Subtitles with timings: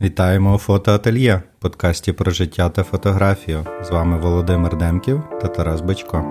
[0.00, 3.66] Вітаємо у фотоательє, подкасті про життя та фотографію.
[3.82, 6.24] З вами Володимир Демків та Тарас Бачко.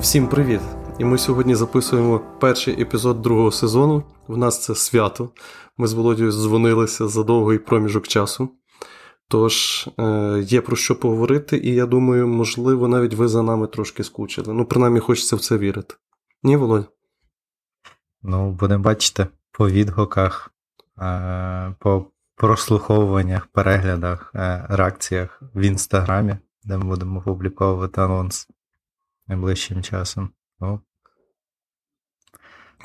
[0.00, 0.60] Всім привіт!
[0.98, 4.02] І ми сьогодні записуємо перший епізод другого сезону.
[4.28, 5.30] В нас це свято.
[5.76, 8.48] Ми з Володією дзвонилися за довгий проміжок часу.
[9.28, 14.04] Тож е, є про що поговорити, і я думаю, можливо, навіть ви за нами трошки
[14.04, 14.54] скучили.
[14.54, 15.94] Ну, принаймні, хочеться в це вірити.
[16.42, 16.88] Ні, Володь?
[18.22, 20.52] Ну, будемо бачити по відгуках,
[20.98, 28.48] е, по прослуховуваннях, переглядах, е, реакціях в інстаграмі, де ми будемо публіковувати анонс
[29.26, 30.30] найближчим часом.
[30.60, 30.80] Ну,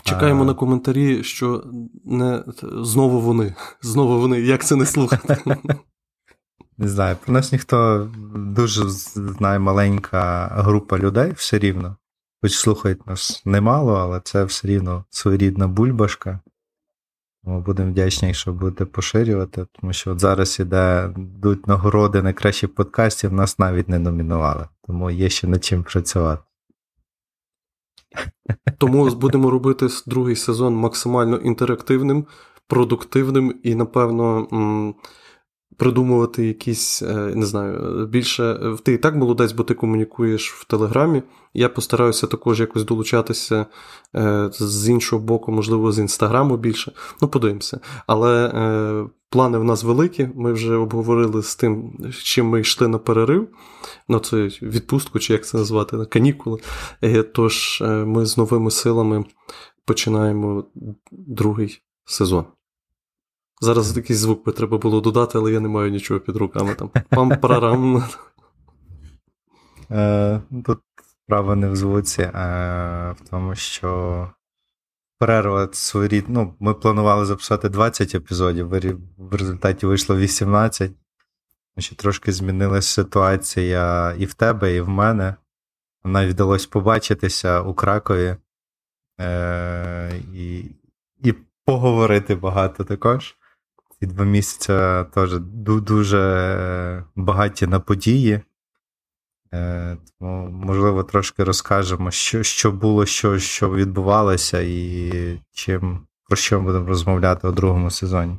[0.04, 0.46] Чекаємо а...
[0.46, 1.64] на коментарі, що
[2.06, 3.56] не знову вони.
[3.82, 4.42] Знову вони.
[4.42, 5.38] Як це не слухати?
[6.78, 11.96] Не знаю, про нас ніхто дуже знає маленька група людей все рівно.
[12.42, 16.40] Хоч слухають нас немало, але це все рівно своєрідна бульбашка.
[17.44, 23.34] Ми будемо вдячні, якщо будете поширювати, тому що от зараз іде йдуть нагороди найкращих подкастів,
[23.34, 26.44] нас навіть не номінували, тому є ще над чим працювати.
[28.78, 32.26] Тому будемо робити другий сезон максимально інтерактивним,
[32.68, 34.48] продуктивним і, напевно,
[35.78, 38.60] придумувати якісь, е, не знаю, більше.
[38.84, 41.24] Ти і так молодець, бо ти комунікуєш в Телеграмі.
[41.54, 43.66] Я постараюся також якось долучатися
[44.16, 46.92] е, з іншого боку, можливо, з інстаграму більше.
[47.22, 47.80] Ну, подивимося.
[48.08, 50.30] Але е, плани в нас великі.
[50.36, 53.48] Ми вже обговорили з тим, з чим ми йшли на перерив.
[54.08, 56.60] Ну, це відпустку, чи як це назвати, на канікули.
[57.34, 59.26] Тож ми з новими силами
[59.86, 60.66] починаємо
[61.12, 62.46] другий сезон.
[63.64, 66.76] Зараз такий звук би треба було додати, але я не маю нічого під руками.
[66.76, 66.90] там.
[67.10, 68.04] Пам-парарам.
[69.92, 70.80] Е, тут
[71.26, 74.30] справа не в звуці, а в тому, що
[75.20, 76.26] перерва своєрід...
[76.28, 78.70] Ну, Ми планували записати 20 епізодів,
[79.18, 80.92] в результаті вийшло 18.
[81.78, 85.36] Ще трошки змінилася ситуація і в тебе, і в мене.
[86.04, 88.36] Навіть вдалося побачитися у Кракові
[89.22, 90.66] е- і,
[91.24, 91.34] і
[91.66, 93.36] поговорити багато також.
[94.02, 94.74] Ці два місяці
[95.14, 98.42] теж дуже багаті на події.
[99.54, 106.60] Е, тому, можливо, трошки розкажемо, що що було, що що відбувалося, і чим, про що
[106.60, 108.38] ми будемо розмовляти у другому сезоні.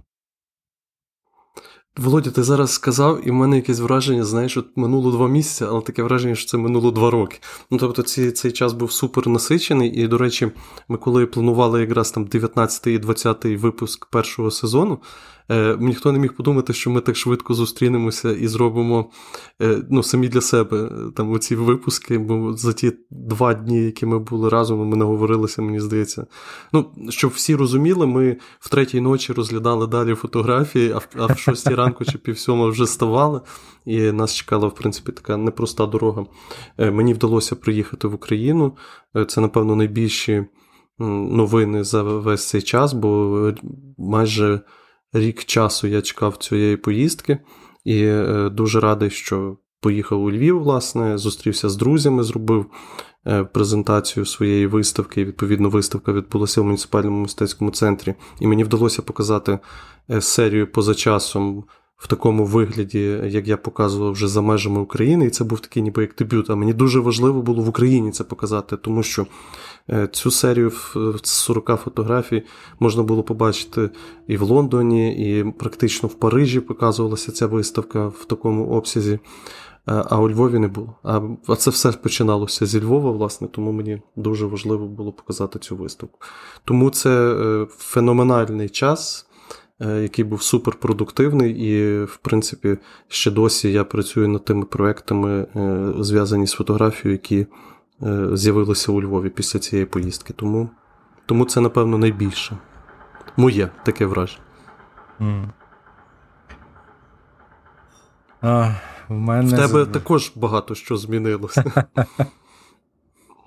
[1.96, 5.80] Володя, ти зараз сказав, і в мене якесь враження, знаєш, от минуло два місяці, але
[5.80, 7.38] таке враження, що це минуло два роки.
[7.70, 10.52] Ну тобто, ці, цей час був супер насичений, і, до речі,
[10.88, 14.98] ми коли планували якраз там 19 і 20 випуск першого сезону,
[15.50, 19.10] Е, ніхто не міг подумати, що ми так швидко зустрінемося і зробимо
[19.62, 24.06] е, ну, самі для себе е, там оці випуски, бо за ті два дні, які
[24.06, 26.26] ми були разом, ми наговорилися, мені здається.
[26.72, 32.04] Ну, Щоб всі розуміли, ми в третій ночі розглядали далі фотографії, а в шостій ранку
[32.04, 33.40] чи півсьома вже ставали,
[33.84, 36.26] і нас чекала, в принципі, така непроста дорога.
[36.78, 38.76] Мені вдалося приїхати в Україну.
[39.28, 40.44] Це, напевно, найбільші
[40.98, 43.52] новини за весь цей час, бо
[43.98, 44.60] майже
[45.12, 47.38] рік часу я чекав цієї поїздки
[47.84, 52.66] і е, дуже радий, що поїхав у Львів, власне, зустрівся з друзями, зробив
[53.26, 55.24] е, презентацію своєї виставки.
[55.24, 59.58] Відповідно, виставка відбулася в муніципальному мистецькому центрі, і мені вдалося показати
[60.10, 61.64] е, серію поза часом.
[62.02, 66.02] В такому вигляді, як я показував вже за межами України, і це був такий ніби
[66.02, 66.50] як дебют.
[66.50, 69.26] А мені дуже важливо було в Україні це показати, тому що
[69.90, 70.70] Е, цю серію
[71.22, 72.42] з 40 фотографій
[72.80, 73.90] можна було побачити
[74.26, 79.12] і в Лондоні, і практично в Парижі показувалася ця виставка в такому обсязі.
[79.12, 80.94] Е, а у Львові не було.
[81.46, 86.18] А це все починалося зі Львова, власне, тому мені дуже важливо було показати цю виставку.
[86.64, 89.26] Тому це е, феноменальний час,
[89.80, 92.78] який був суперпродуктивний, і, в принципі,
[93.08, 95.46] ще досі я працюю над тими проектами,
[95.98, 97.46] зв'язані з фотографією, які
[98.02, 100.32] Е, з'явилося у Львові після цієї поїздки.
[100.32, 100.70] Тому
[101.26, 102.58] тому це, напевно, найбільше.
[103.36, 104.42] Моє таке враження.
[105.20, 105.48] Mm.
[108.40, 108.74] А,
[109.08, 109.56] в, мене...
[109.56, 111.84] в тебе також багато що змінилося.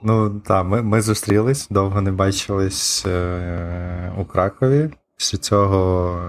[0.03, 4.91] Ну, так, ми ми зустрілись, довго не бачились е, у Кракові.
[5.17, 6.19] Після цього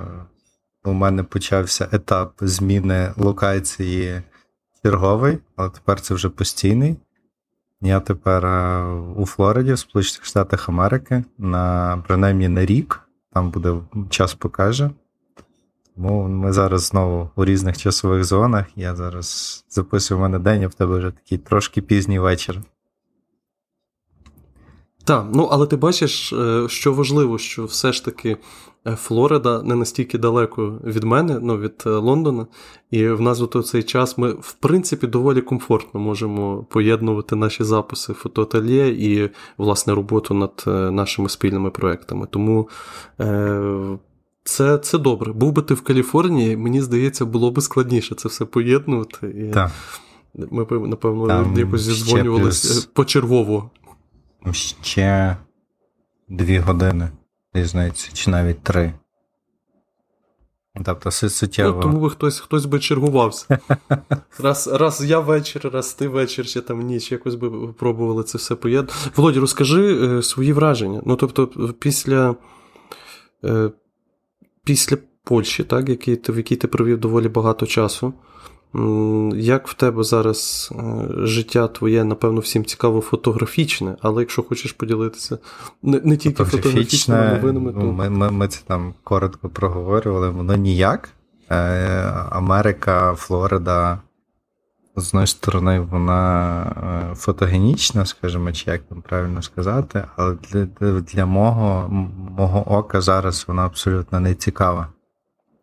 [0.85, 4.23] у мене почався етап зміни локації
[4.83, 6.97] черговий, але тепер це вже постійний.
[7.81, 8.85] Я тепер е,
[9.17, 13.01] у Флориді, в Сполучених Штатах Америки, на принаймні на рік.
[13.33, 13.75] Там буде
[14.11, 14.91] час покаже.
[15.95, 18.67] Тому ми зараз знову у різних часових зонах.
[18.77, 22.63] Я зараз записую в мене день, а в тебе вже такий трошки пізній вечір.
[25.07, 28.37] Так, ну але ти бачиш, е, що важливо, що все ж таки
[28.87, 32.47] е, Флорида не настільки далеко від мене, ну від е, Лондона,
[32.91, 38.13] і в нас у цей час ми, в принципі, доволі комфортно можемо поєднувати наші записи
[38.13, 40.63] фотоательє і власне роботу над
[40.95, 42.27] нашими спільними проектами.
[42.31, 42.69] Тому
[43.21, 43.99] е,
[44.45, 45.33] це це добре.
[45.33, 49.27] Був би ти в Каліфорнії, мені здається, було би складніше це все поєднувати.
[49.27, 49.71] І так.
[50.51, 52.85] Ми напевно, Там якось зідзвонювалися плюс...
[52.85, 53.71] почергово
[54.53, 55.37] ще
[56.29, 57.09] дві години
[57.53, 58.93] різниці, чи навіть три.
[60.85, 61.77] Тобто суттєво.
[61.77, 63.59] Ну, тому би хтось хтось би чергувався.
[64.39, 68.55] Раз раз я вечір, раз ти вечір, чи там ніч, якось би пробували це все
[68.55, 68.95] поєднати.
[69.17, 71.03] Володя, розкажи е, свої враження.
[71.07, 71.47] Ну, тобто,
[71.79, 72.37] після
[73.45, 73.71] е,
[74.65, 78.15] після Польщі, так, які, в якій ти провів доволі багато часу.
[79.35, 85.39] Як в тебе зараз е, життя твоє, напевно, всім цікаво фотографічне, але якщо хочеш поділитися
[85.83, 87.79] не не тільки фотографічними новинами, то.
[87.81, 91.09] Ми, ми, ми це там коротко проговорювали, воно ніяк.
[91.51, 91.57] Е,
[92.31, 93.99] Америка, Флорида,
[94.97, 96.63] з однієї сторони, вона
[97.13, 100.37] е, фотогенічна, скажімо, чи як там правильно сказати, але
[100.81, 101.89] для для мого
[102.39, 104.89] мого ока зараз вона абсолютно не цікава.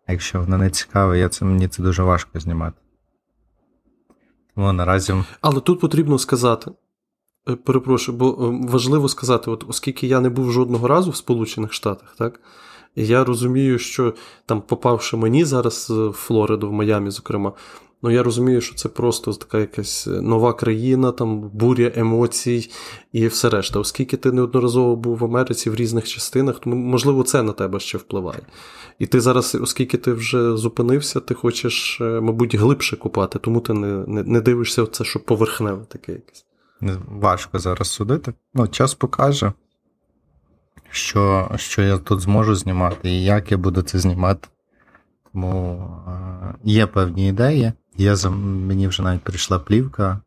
[0.08, 2.78] Якщо вона не цікава, я це, мені це дуже важко знімати.
[4.56, 5.14] Тому наразі.
[5.42, 6.72] Але тут потрібно сказати.
[7.50, 11.74] Е, перепрошую, бо е, важливо сказати, от оскільки я не був жодного разу в Сполучених
[11.74, 12.40] Штатах, так,
[12.96, 14.14] я розумію, що
[14.46, 17.54] там, попавши мені зараз в Флориду, в Майамі, зокрема,
[18.04, 22.70] ну я розумію, що це просто така якась нова країна, там буря емоцій
[23.12, 23.80] і все решта.
[23.80, 27.98] Оскільки ти неодноразово був в Америці в різних частинах, то можливо це на тебе ще
[27.98, 28.42] впливає.
[29.00, 33.74] І ти зараз, оскільки ти вже зупинився, ти хочеш, е, мабуть, глибше купати, тому ти
[33.74, 36.46] не не, не дивишся в це, що поверхневе таке якесь.
[37.08, 38.34] Важко зараз судити.
[38.54, 39.54] Ну, час покаже,
[40.90, 44.48] що що я тут зможу знімати і як я буду це знімати.
[45.34, 47.72] Тому е, є певні ідеї.
[47.98, 50.22] Є, Мені вже навіть прийшла плівка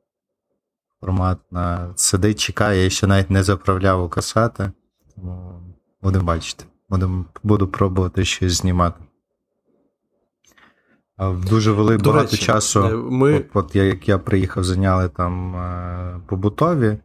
[1.01, 1.93] форматна.
[1.97, 4.71] Сидить, чекає, я ще навіть не заправляв у касети.
[5.15, 5.61] Тому
[6.03, 6.65] будемо бачити.
[6.89, 9.05] Буду, буду пробувати щось знімати.
[11.19, 12.85] Дуже велике багато речі, часу.
[12.85, 13.37] Е, ми...
[13.39, 16.99] От, от як я приїхав, зайняли там е, побутові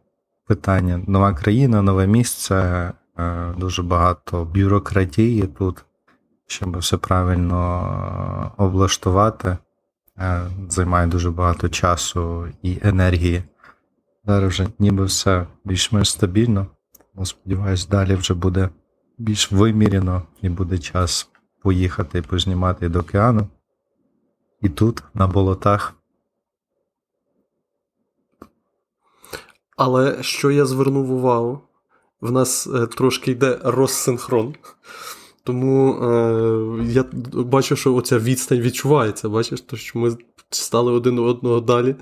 [0.46, 1.02] питання.
[1.06, 5.84] Нова країна, нове місце, е, дуже багато бюрократії тут,
[6.46, 9.56] щоб все правильно облаштувати.
[10.68, 13.42] Займає дуже багато часу і енергії.
[14.24, 16.66] Зараз вже ніби все більш-менш стабільно.
[17.24, 18.68] Сподіваюсь, далі вже буде
[19.18, 21.28] більш виміряно і буде час
[21.62, 23.48] поїхати і познімати до океану.
[24.60, 25.94] І тут, на болотах.
[29.76, 31.60] Але що я звернув увагу,
[32.20, 34.54] в нас е, трошки йде розсинхрон.
[35.44, 37.04] Тому е, я
[37.34, 39.28] бачу, що оця відстань відчувається.
[39.28, 40.16] Бачиш, то що ми
[40.50, 41.94] стали один одного далі.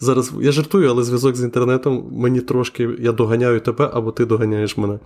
[0.00, 4.76] Зараз я жартую, але зв'язок з інтернетом мені трошки я доганяю тебе або ти доганяєш
[4.76, 4.98] мене.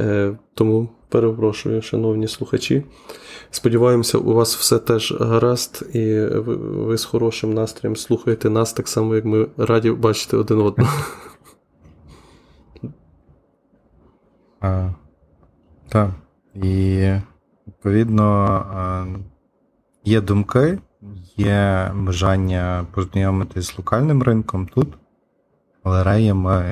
[0.00, 2.82] Е, Тому перепрошую, шановні слухачі.
[3.50, 9.14] Сподіваємося, у вас все теж гаразд, і ви, з хорошим настроєм слухаєте нас так само,
[9.14, 10.92] як ми раді бачити один одного.
[15.88, 16.10] Так.
[16.62, 17.12] І,
[17.66, 18.66] відповідно,
[20.04, 20.78] є думки,
[21.36, 24.88] є бажання познайомитися з локальним ринком тут,
[25.84, 26.62] галереями,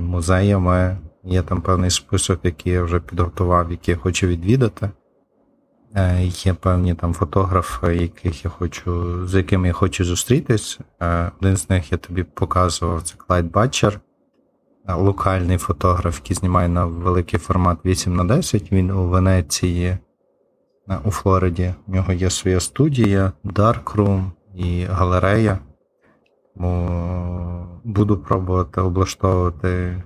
[0.00, 0.98] музеями.
[1.24, 4.90] Є там певний список, який я вже підготував, який я хочу відвідати.
[5.96, 10.78] Е, є певні там фотографи, яких я хочу, з якими я хочу зустрітись.
[11.02, 14.00] Е, один з них я тобі показував це Клайд Батчер, е,
[14.88, 19.98] локальний фотограф, який знімає на великий формат 8 на 10 Він у Венеції,
[21.04, 21.74] у Флориді.
[21.86, 25.58] У нього є своя студія, Darkroom і галерея.
[26.54, 30.02] Тому буду пробувати облаштовувати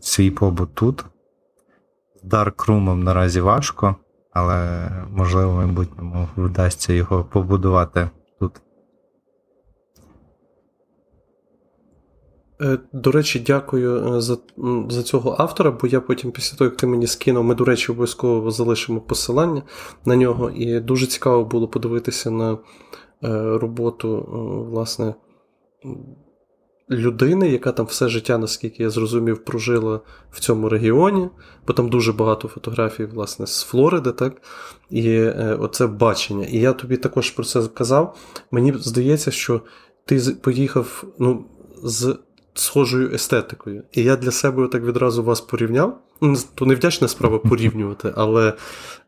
[0.00, 1.04] свій побут тут.
[2.22, 3.96] З Darkroom наразі важко,
[4.32, 8.52] але можливо в майбутньому вдасться його побудувати тут.
[8.56, 8.60] Е,
[12.92, 14.36] до речі, дякую е, за
[14.88, 17.92] за цього автора, бо я потім, після того, як ти мені скинув, ми, до речі,
[17.92, 19.62] обов'язково залишимо посилання
[20.04, 20.50] на нього.
[20.50, 22.58] І дуже цікаво було подивитися на е,
[23.58, 24.28] роботу,
[24.70, 25.14] власне,
[26.90, 30.00] людини, яка там все життя, наскільки я зрозумів, прожила
[30.30, 31.28] в цьому регіоні,
[31.66, 34.42] бо там дуже багато фотографій, власне, з Флориди, так?
[34.90, 36.46] І е, оце бачення.
[36.46, 38.16] І я тобі також про це казав.
[38.50, 39.60] Мені здається, що
[40.04, 41.44] ти поїхав ну,
[41.82, 42.18] з
[42.54, 43.82] схожою естетикою.
[43.92, 45.98] І я для себе так відразу вас порівняв.
[46.24, 48.52] Ну, то не вдячна справа порівнювати, але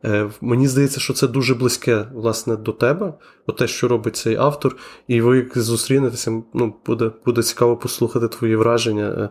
[0.04, 3.14] е, мені здається, що це дуже близьке власне, до тебе,
[3.58, 4.76] те, що робить цей автор,
[5.08, 9.28] і ви як зустрінетеся, ну, буде буде цікаво послухати твої враження, е,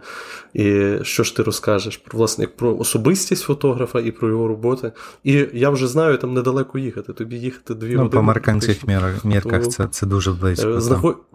[0.64, 4.92] і що ж ти розкажеш про власне як про особистість фотографа і про його роботи.
[5.24, 7.14] І я вже знаю, там недалеко їхати.
[7.14, 8.10] Тобі їхати дві ну, години.
[8.10, 8.88] По американських
[9.24, 10.70] мірках це це дуже близько.
[10.70, 11.18] Е, знаход...
[11.20, 11.34] Е,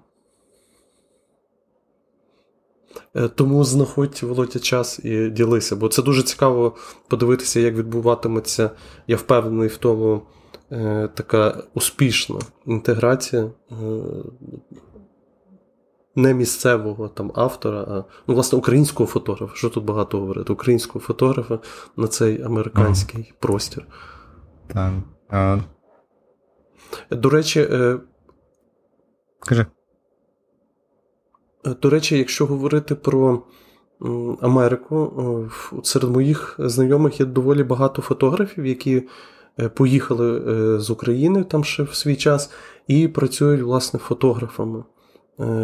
[3.34, 6.76] тому знаходь Володя час і ділися, бо це дуже цікаво
[7.08, 8.70] подивитися, як відбуватиметься,
[9.06, 10.22] я впевнений в тому,
[10.72, 13.74] е, така успішна інтеграція е,
[16.14, 19.54] не місцевого там автора, а ну, власне українського фотографа.
[19.54, 20.52] Що тут багато говорити?
[20.52, 21.58] Українського фотографа
[21.96, 23.36] на цей американський ага.
[23.38, 23.86] простір.
[24.66, 24.92] Так.
[27.10, 27.68] До речі,
[29.40, 29.66] Скажи.
[31.66, 33.42] Е, до речі, якщо говорити про
[34.40, 35.48] Америку,
[35.82, 39.02] серед моїх знайомих є доволі багато фотографів, які
[39.60, 42.50] е, поїхали е, з України там ще в свій час
[42.86, 44.84] і працюють власне фотографами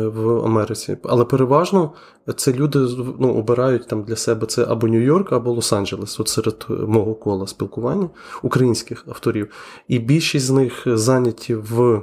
[0.04, 0.96] в Америці.
[1.02, 1.92] Але переважно
[2.36, 2.78] це люди
[3.18, 8.10] ну, обирають там для себе це або Нью-Йорк, або Лос-Анджелес, от серед мого кола спілкування
[8.42, 9.48] українських авторів.
[9.88, 12.02] І більшість з них зайняті в.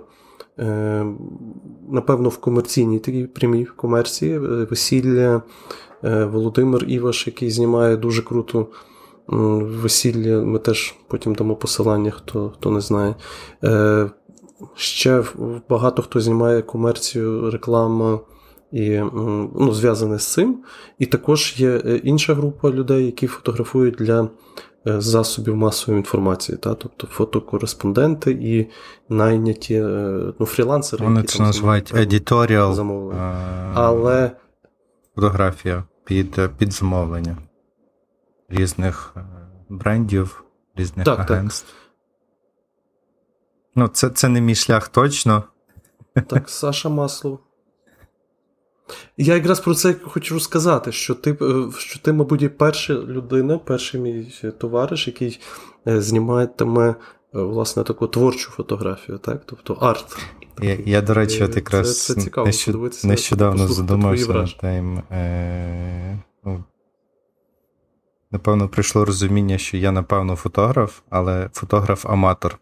[0.59, 1.05] Е,
[1.89, 4.35] напевно, в комерційній такій прямій комерції.
[4.35, 5.41] Е, весілля
[6.03, 8.67] е, Володимир Іваш, який знімає дуже круто
[9.27, 10.41] весілля.
[10.41, 13.15] Ми теж потім дамо посилання, хто хто не знає.
[14.75, 15.23] Ще
[15.69, 18.19] багато хто знімає комерцію, реклама
[18.71, 18.99] і
[19.55, 20.63] ну, зв'язане з цим.
[20.99, 24.29] І також є інша група людей, які фотографують для
[24.85, 26.75] засобів масової інформації, та?
[26.75, 28.67] тобто фотокореспонденти і
[29.09, 31.03] найняті е, ну, фрілансери.
[31.03, 32.73] Вони це називають editorial
[33.73, 34.31] Але...
[35.15, 37.37] фотографія під під замовлення
[38.49, 39.21] різних е,
[39.69, 40.43] брендів,
[40.75, 41.67] різних так, агентств.
[41.67, 41.77] Так.
[43.75, 45.43] Ну, це, це не мій шлях точно.
[46.27, 47.39] Так, Саша Маслов.
[49.17, 53.57] Я якраз про це хочу сказати, що ти, е, що ти, мабуть, і перша людина,
[53.57, 55.39] перший мій товариш, який
[55.87, 56.95] е, зніматиме е,
[57.31, 59.41] власне таку творчу фотографію, так?
[59.45, 60.17] тобто арт.
[60.61, 62.99] Я, я до речі, от якраз це, це цікаво нещод...
[63.03, 64.97] нещодавно задумався над тим.
[65.11, 66.19] Е...
[66.45, 66.63] Ну,
[68.31, 72.57] напевно, прийшло розуміння, що я, напевно, фотограф, але фотограф-аматор.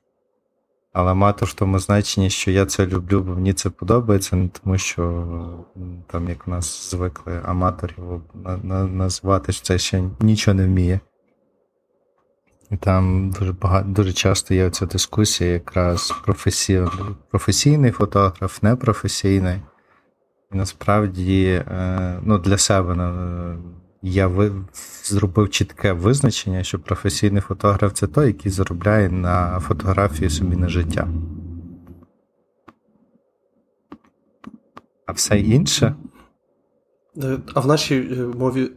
[0.94, 4.78] Але мати в тому значенні, що я це люблю, бо мені це подобається, не тому
[4.78, 5.26] що
[6.08, 8.22] там, як нас звикли аматорів
[8.92, 11.00] назвати, що це ще нічого не вміє.
[12.72, 16.84] І там дуже багато, дуже часто є оця дискусія, якраз професій,
[17.30, 19.62] професійний фотограф, непрофесійний.
[20.54, 22.96] І насправді е, ну, для себе
[24.02, 24.52] я ви...
[25.04, 31.08] зробив чітке визначення, що професійний фотограф це той, який заробляє на фотографії собі на життя.
[35.06, 35.96] А все інше.
[37.24, 38.72] Е, а в нашій е, мові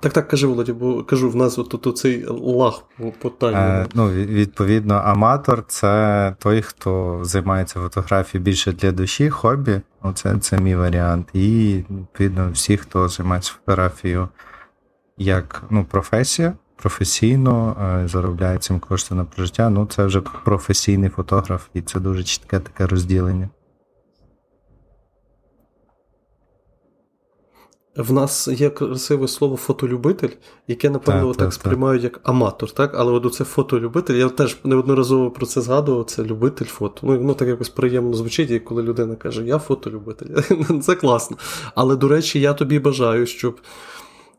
[0.00, 3.46] Так, так, кажи, Володя, бо кажу, в нас тут цей лаг по.
[3.46, 9.80] Е, ну, Відповідно, аматор це той, хто займається фотографією більше для душі, хобі.
[10.02, 11.28] Оце це мій варіант.
[11.32, 14.28] І, відповідно, всі, хто займається фотографією
[15.18, 21.66] як ну, професія, професійно е, заробляє цим кошти на прожиття, ну це вже професійний фотограф,
[21.74, 23.48] і це дуже чітке таке розділення.
[27.96, 30.28] В нас є красиве слово фотолюбитель,
[30.68, 32.94] яке, напевно, так, так, так сприймають як аматор, так?
[32.94, 37.00] Але от це фотолюбитель, я теж неодноразово про це згадував, це любитель фото.
[37.02, 40.26] Ну, ну так якось приємно звучить, коли людина каже, я фотолюбитель.
[40.82, 41.36] Це класно.
[41.74, 43.60] Але, до речі, я тобі бажаю, щоб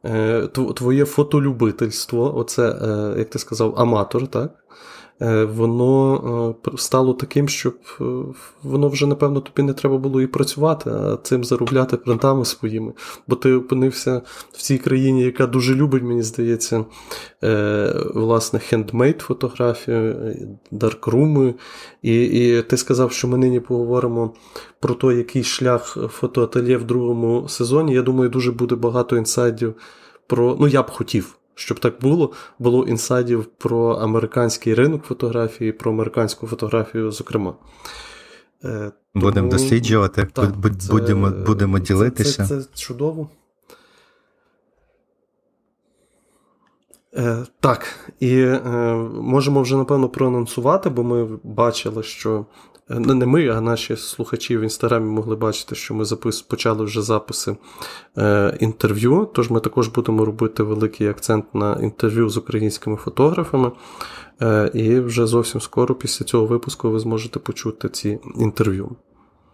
[0.06, 4.52] е, твоє фотолюбительство, оце, е, як ти сказав, аматор, так?
[5.22, 8.04] Е, воно е, стало таким, щоб е,
[8.64, 12.94] воно вже, напевно, тобі не треба було і працювати, а цим заробляти принтами своїми.
[13.28, 14.22] Бо ти опинився
[14.52, 16.86] в цій країні, яка дуже любить, мені здається,
[18.14, 20.36] власне, хендмейд фотографію,
[20.72, 21.54] даркруми.
[22.02, 24.34] І, і ти сказав, що ми нині поговоримо
[24.80, 27.94] про те, який шлях фотоательє в другому сезоні.
[27.94, 29.76] Я думаю, дуже буде багато інсайдів
[30.28, 30.58] про.
[30.60, 36.48] Ну, я б хотів щоб так було, було інсайдів про американський ринок фотографії, про американську
[36.48, 37.54] фотографію, зокрема.
[38.64, 42.46] Е, Будемо досліджувати, так, будемо це, будемо ділитися.
[42.46, 43.30] Це, це, це чудово.
[47.16, 48.62] Е, Так, і е,
[49.14, 52.46] можемо вже напевно проанонсувати, бо ми бачили, що
[52.90, 57.56] не ми, а наші слухачі в інстаграмі могли бачити, що ми запис, почали вже записи
[58.18, 59.30] е, інтерв'ю.
[59.34, 63.72] Тож ми також будемо робити великий акцент на інтерв'ю з українськими фотографами.
[64.42, 68.96] Е, І вже зовсім скоро після цього випуску ви зможете почути ці інтерв'ю.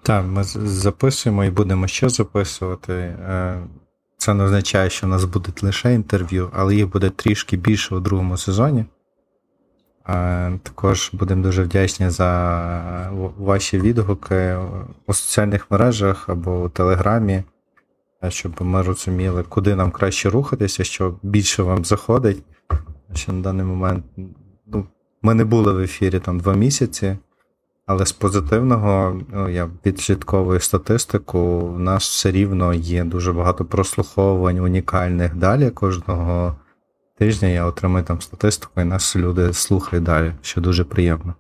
[0.02, 2.94] Так, ми записуємо і будемо ще записувати.
[2.94, 3.68] Е,
[4.18, 8.00] це не означає, що в нас будуть лише інтерв'ю, але їх буде трішки більше у
[8.00, 8.86] другому сезоні.
[10.64, 14.58] Також будемо дуже вдячні за ваші відгуки
[15.08, 17.44] у соціальних мережах або у Телеграмі,
[18.30, 22.44] щоб ми розуміли, куди нам краще рухатися, що більше вам заходить.
[23.14, 24.06] Що на даний момент
[24.68, 24.88] ну,
[25.22, 27.18] ми не були в ефірі там два місяці.
[27.86, 34.60] Але з позитивного, ну, я відслідковую статистику, у нас все рівно є дуже багато прослуховувань
[34.60, 35.70] унікальних далі.
[35.70, 36.56] Кожного
[37.18, 41.36] тижня я отримую там статистику, і нас люди слухають далі, що дуже приємно.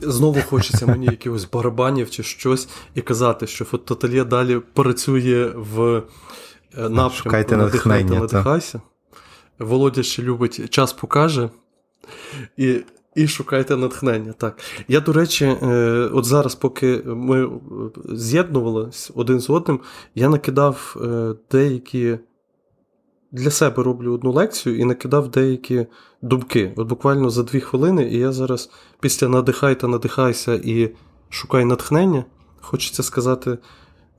[0.00, 6.02] Знову хочеться мені якихось барабанів чи щось і казати, що фототельє далі працює в е,
[6.76, 8.80] напрямку Шукайте натхнення, надихайся.
[9.58, 11.50] Володя ще любить час покаже.
[12.56, 12.80] І
[13.14, 14.32] і шукайте натхнення.
[14.32, 14.58] Так.
[14.88, 15.66] Я, до речі, е,
[16.12, 17.50] от зараз, поки ми
[18.12, 19.80] з'єднувалися один з одним,
[20.14, 22.18] я накидав е, деякі.
[23.32, 25.86] Для себе роблю одну лекцію і накидав деякі
[26.22, 26.72] думки.
[26.76, 30.94] От буквально за дві хвилини, і я зараз після надихай та надихайся і
[31.28, 32.24] шукай натхнення.
[32.60, 33.58] Хочеться сказати,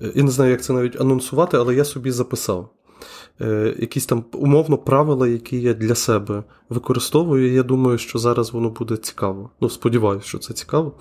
[0.01, 2.74] е, я не знаю, як це навіть анонсувати, але я собі записав е,
[3.79, 7.53] якісь там умовно правила, які я для себе використовую.
[7.53, 9.49] Я думаю, що зараз воно буде цікаво.
[9.61, 10.93] Ну, сподіваюся, що це цікаво.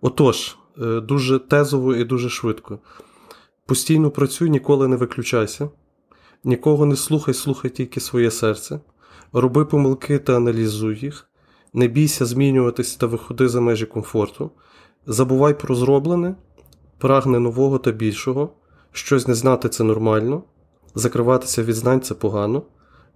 [0.00, 2.78] Отож, е, дуже тезово і дуже швидко.
[3.66, 5.70] Постійно працюй, ніколи не виключайся,
[6.44, 8.80] нікого не слухай, слухай тільки своє серце,
[9.32, 11.28] роби помилки та аналізуй їх,
[11.72, 14.50] не бійся змінюватися та виходи за межі комфорту,
[15.06, 16.34] забувай про зроблене,
[16.98, 18.52] прагни нового та більшого,
[18.92, 20.42] щось не знати це нормально.
[20.94, 22.62] Закриватися від знань це погано.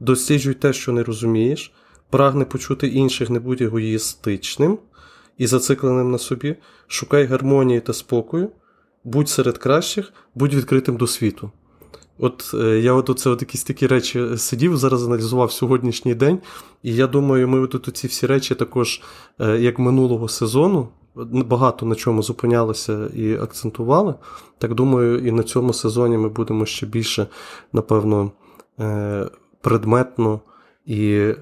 [0.00, 1.72] Досліджуй те, що не розумієш,
[2.10, 4.78] прагни почути інших, не будь егоїстичним
[5.38, 6.56] і зацикленим на собі,
[6.86, 8.48] шукай гармонії та спокою,
[9.04, 11.50] будь серед кращих, будь відкритим до світу.
[12.18, 16.38] От е, я от оце от якісь такі речі сидів, зараз аналізував сьогоднішній день,
[16.82, 19.00] і я думаю, ми тут ці всі речі також,
[19.40, 24.14] е, як минулого сезону, багато на чому зупинялися і акцентували.
[24.58, 27.26] Так думаю, і на цьому сезоні ми будемо ще більше,
[27.72, 28.30] напевно,
[28.80, 29.28] е,
[29.60, 30.40] предметно
[30.86, 31.36] і е,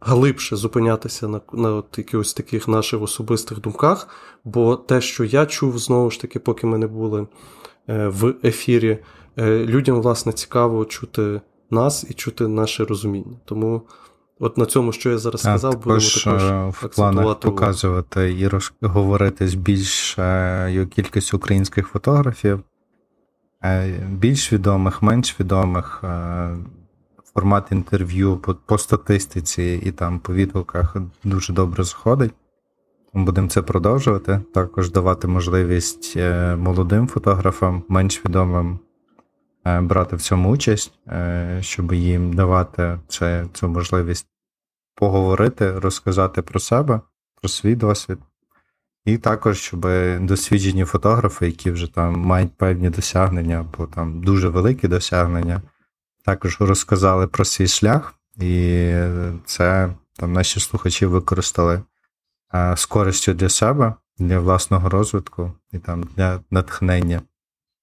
[0.00, 4.08] глибше зупинятися на на от якихось таких наших особистих думках.
[4.44, 7.26] Бо те, що я чув, знову ж таки, поки ми не були
[7.88, 8.98] е, в ефірі,
[9.40, 11.40] людям, власне, цікаво чути
[11.70, 13.36] нас і чути наше розуміння.
[13.44, 13.82] Тому.
[14.40, 18.72] От на цьому, що я зараз сказав, будемо також е, в планах показувати і роз...
[18.80, 22.60] говорити з більшою кількістю українських фотографів,
[23.64, 26.00] е, більш відомих, менш відомих.
[26.04, 26.56] Е,
[27.34, 32.32] формат інтерв'ю по, по статистиці і там по відгуках дуже добре заходить.
[33.14, 34.40] Будемо це продовжувати.
[34.54, 36.16] Також давати можливість
[36.56, 38.87] молодим фотографам, менш відомим Е,
[39.82, 44.26] брати в цьому участь, е, щоб їм давати це, цю можливість
[44.94, 47.00] поговорити, розказати про себе,
[47.40, 48.18] про свій досвід.
[49.04, 49.86] І також, щоб
[50.20, 55.62] досвідчені фотографи, які вже там мають певні досягнення, або там дуже великі досягнення,
[56.24, 58.92] також розказали про свій шлях, і
[59.44, 61.82] це там наші слухачі використали
[62.54, 67.22] е, з користю для себе, для власного розвитку і там для натхнення.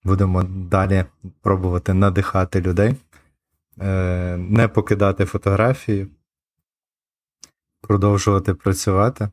[0.05, 1.05] Будемо далі
[1.41, 2.95] пробувати надихати людей,
[3.81, 6.07] е, не покидати фотографії,
[7.81, 9.29] продовжувати працювати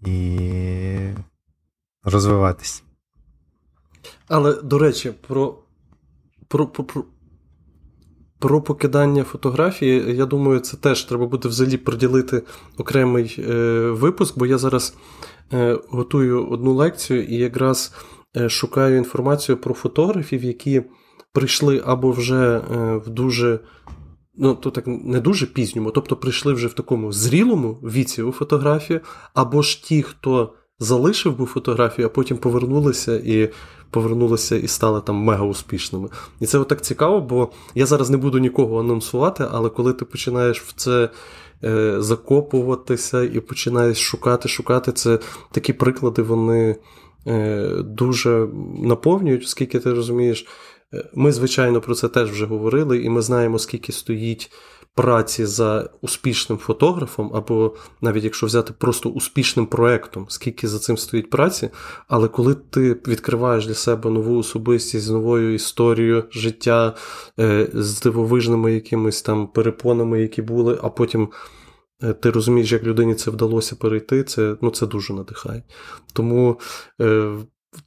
[0.00, 1.10] і
[2.04, 2.82] розвиватись.
[4.28, 5.58] Але, до речі, про
[6.48, 7.04] про, про,
[8.38, 12.42] про покидання фотографії, я думаю, це теж треба буде взагалі приділити
[12.78, 13.52] окремий е,
[13.90, 14.94] випуск, бо я зараз
[15.52, 17.94] е, готую одну лекцію і якраз.
[18.36, 20.82] Е, шукаю інформацію про фотографів, які
[21.32, 23.60] прийшли або вже е, в дуже,
[24.36, 29.00] ну то так не дуже пізньому, тобто прийшли вже в такому зрілому віці у фотографію,
[29.34, 33.50] або ж ті, хто залишив би фотографію, а потім повернулися і
[33.90, 36.08] повернулися і стали там мега успішними.
[36.40, 40.60] І це отак цікаво, бо я зараз не буду нікого анонсувати, але коли ти починаєш
[40.62, 41.10] в це.
[41.64, 44.92] Е, закопуватися і починаєш шукати, шукати.
[44.92, 45.18] Це
[45.52, 46.76] такі приклади, вони
[47.84, 48.48] дуже
[48.82, 50.46] наповнюють, оскільки ти розумієш,
[50.94, 54.50] е, ми, звичайно, про це теж вже говорили, і ми знаємо, скільки стоїть
[54.96, 61.30] праці за успішним фотографом, або навіть якщо взяти просто успішним проектом, скільки за цим стоїть
[61.30, 61.70] праці.
[62.08, 66.94] Але коли ти відкриваєш для себе нову особистість з новою історією життя,
[67.38, 71.28] е, з дивовижними якимись там перепонами, які були, а потім.
[72.02, 75.62] Е, ти розумієш, як людині це вдалося перейти, це ну, це дуже надихає.
[76.12, 76.60] Тому
[77.00, 77.32] е,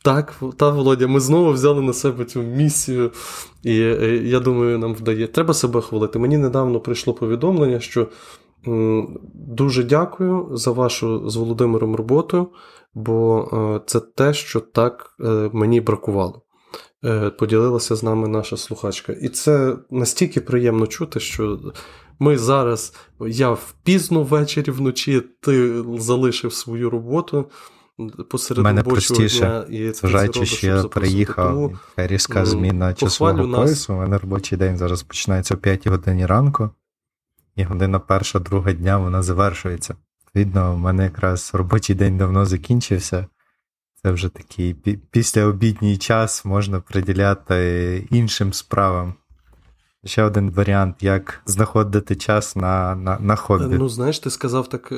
[0.03, 3.11] так, та Володя, ми знову взяли на себе цю місію,
[3.63, 5.27] і е, я думаю, нам вдає.
[5.27, 6.19] Треба себе хвалити.
[6.19, 8.07] Мені недавно прийшло повідомлення, що
[8.67, 12.51] м, дуже дякую за вашу з Володимиром роботу,
[12.93, 16.41] бо е, це те, що так е, мені бракувало.
[17.05, 19.13] Е, поділилася з нами наша слухачка.
[19.13, 21.59] І це настільки приємно чути, що.
[22.19, 27.51] Ми зараз, я пізно ввечері вночі, ти залишив свою роботу
[28.29, 29.65] посеред мене простіше, дня.
[29.69, 33.93] і Зважаючи, що я приїхав, різка зміна часового поясу.
[33.93, 36.69] У мене робочий день зараз починається о 5 годині ранку,
[37.55, 39.95] і година перша, друга дня вона завершується.
[40.25, 43.27] Відповідно, у мене якраз робочий день давно закінчився.
[44.03, 44.73] Це вже такий
[45.11, 49.13] післяобідній час можна приділяти іншим справам.
[50.05, 53.75] Ще один варіант, як знаходити час на на, на хобі.
[53.77, 54.95] Ну, знаєш, ти сказав так: е,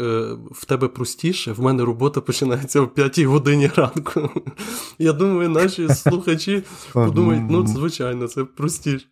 [0.51, 4.29] в тебе простіше, в мене робота починається о 5 годині ранку.
[4.99, 9.05] Я думаю, наші слухачі подумають, ну, звичайно, це простіше.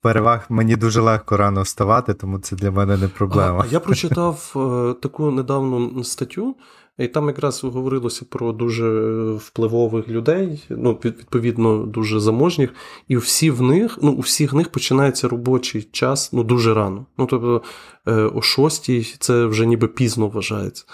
[0.00, 3.58] Переваг мені дуже легко рано вставати, тому це для мене не проблема.
[3.60, 6.56] А, а я прочитав е, таку недавну статтю.
[6.98, 12.74] І там якраз говорилося про дуже впливових людей, ну, відповідно, дуже заможніх,
[13.08, 17.06] і всі в них, ну, у всіх них починається робочий час ну, дуже рано.
[17.18, 17.62] Ну, тобто
[18.06, 20.84] е, о шостій це вже ніби пізно вважається.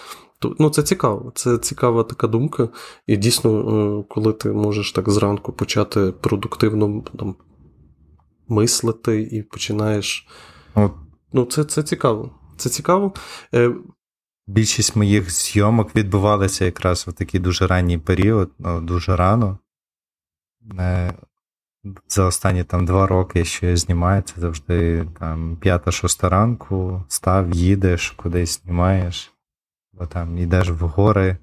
[0.58, 2.68] Ну, Це цікаво, це цікава така думка.
[3.06, 7.36] І дійсно, е, коли ти можеш так зранку почати продуктивно там,
[8.48, 10.28] мислити і починаєш.
[11.32, 12.30] Ну, це це цікаво.
[12.56, 13.12] Це цікаво.
[14.48, 19.58] Більшість моїх зйомок відбувалися якраз в такий дуже ранній період, ну, дуже рано.
[20.78, 21.12] Е,
[22.08, 28.10] за останні там два роки, що я знімаю, це завжди там п'ята-шоста ранку, став, їдеш,
[28.10, 29.32] кудись знімаєш,
[29.92, 31.36] бо там йдеш в гори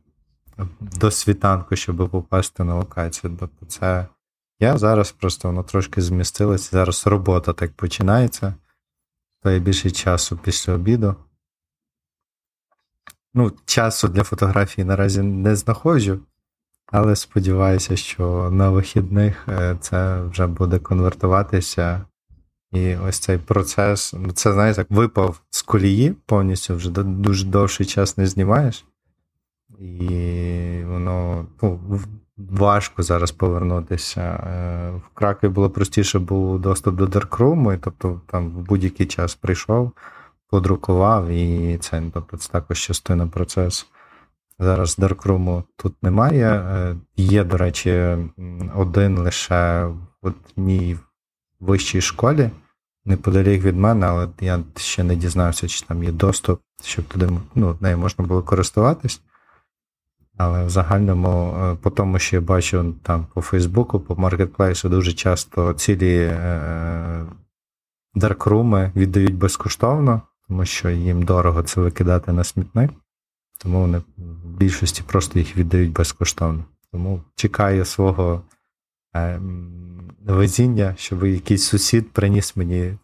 [0.80, 3.38] до світанку, щоб попасти на локацію.
[3.40, 4.08] Тобто це
[4.60, 6.70] я зараз просто воно трошки змістилося.
[6.72, 8.54] Зараз робота так починається,
[9.44, 11.16] то є більше часу після обіду.
[13.38, 16.20] Ну, часу для фотографії наразі не знаходжу,
[16.92, 22.06] але сподіваюся, що на вихідних е, це вже буде конвертуватися.
[22.72, 27.86] І ось цей процес, ну це, знаєш, як випав з колії, повністю вже дуже довший
[27.86, 28.86] час не знімаєш.
[29.80, 31.80] І воно ну,
[32.38, 34.22] важко зараз повернутися.
[34.22, 39.92] Е, в Кракові було простіше, був доступ до Даркруму, тобто там в будь-який час прийшов
[40.50, 43.86] подрукував, і це тобто, це також частина процесу.
[44.60, 46.46] Зараз Даркруму тут немає.
[46.46, 48.18] Е, є, до речі,
[48.76, 50.98] один лише в одній
[51.60, 52.50] вищій школі,
[53.06, 57.78] неподалік від мене, але я ще не дізнався, чи там є доступ, щоб туди ну,
[57.82, 59.22] нею можна було користуватись.
[60.38, 65.14] Але в загальному, е, по тому, що я бачу там по Фейсбуку, по маркетплейсу дуже
[65.14, 67.26] часто цілі е,
[68.16, 72.92] даркруми віддають безкоштовно тому що їм дорого це викидати на смітник,
[73.58, 76.66] тому вони в більшості просто їх віддають безкоштовно.
[76.92, 78.42] Тому чекаю свого
[79.16, 79.42] е,
[80.26, 82.98] везіння, щоб якийсь сусід приніс мені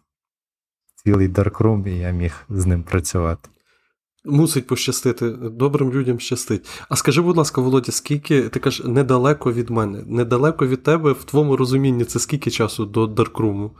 [1.04, 3.48] цілий даркрум, і я міг з ним працювати.
[4.24, 6.68] Мусить пощастити, добрим людям щастить.
[6.88, 11.24] А скажи, будь ласка, Володя, скільки ти кажеш недалеко від мене, недалеко від тебе, в
[11.24, 13.70] твоєму розумінні, це скільки часу до Даркруму?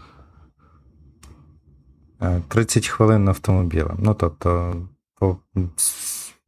[2.49, 3.97] 30 хвилин автомобілем.
[3.99, 4.75] Ну, тобто,
[5.19, 5.37] по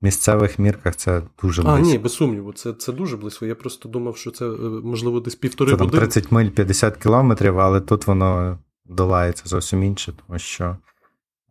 [0.04, 1.78] місцевих мірках це дуже близько.
[1.78, 3.46] А, ні, без сумніву, це це дуже близько.
[3.46, 4.50] Я просто думав, що це, е,
[4.84, 5.90] можливо, десь півтори години.
[5.90, 10.76] Це там 30 миль 50 кілометрів, але тут воно долається зовсім інше, тому що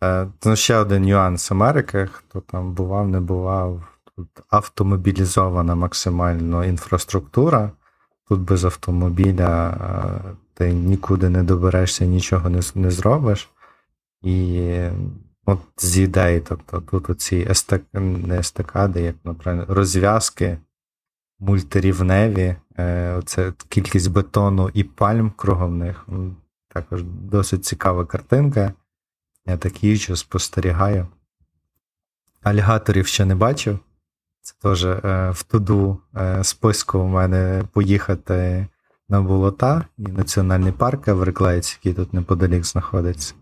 [0.03, 3.83] е, ну, ще один нюанс Америки, хто там бував, не бував.
[4.15, 7.71] Тут автомобілізована максимально інфраструктура.
[8.29, 13.49] Тут без автомобіля е, ти нікуди не доберешся, нічого не, не зробиш.
[14.23, 14.69] І
[15.45, 17.81] от з ідеї, тобто тут оці естак...
[17.93, 20.57] не естакади, як наприклад, розв'язки
[21.39, 26.07] мультирівневі, Е, Оце кількість бетону і пальм кругом них.
[26.67, 28.73] Також досить цікава картинка.
[29.45, 31.07] Я так їжджу, спостерігаю.
[32.43, 33.79] Алігаторів ще не бачив.
[34.41, 34.99] Це теж е,
[35.35, 38.67] в туду е, списку у мене поїхати
[39.09, 43.33] на болота і національний парк Еверклейдс, який тут неподалік знаходиться.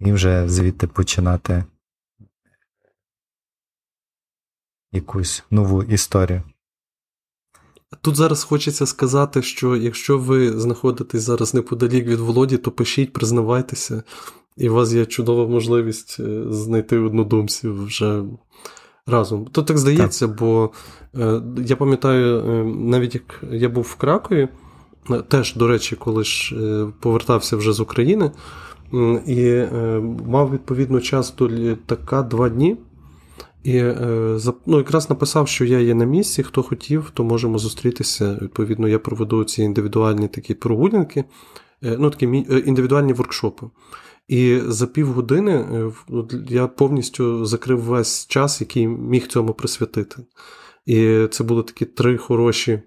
[0.00, 1.64] І вже звідти починати
[4.92, 6.42] якусь нову історію.
[8.00, 14.02] Тут зараз хочеться сказати, що якщо ви знаходитесь зараз неподалік від Володі, то пишіть, признавайтеся,
[14.56, 18.24] і у вас є чудова можливість е, знайти однодумців вже
[19.06, 19.44] разом.
[19.44, 20.38] То так здається, так.
[20.38, 20.70] бо
[21.18, 24.48] е, я пам'ятаю, е, навіть як я був в Кракові,
[25.28, 26.56] теж, до речі, коли ж
[27.00, 28.30] повертався вже з України,
[29.26, 32.76] і е, мав відповідно час до літака два дні.
[33.62, 38.38] І е, ну, якраз написав, що я є на місці, хто хотів, то можемо зустрітися.
[38.42, 41.24] Відповідно, я проведу ці індивідуальні такі прогулянки,
[41.84, 42.26] е, ну такі
[42.66, 43.66] індивідуальні воркшопи.
[44.28, 45.84] І за півгодини
[46.48, 50.16] я повністю закрив весь час, який міг цьому присвятити.
[50.86, 52.82] І це були такі три хороші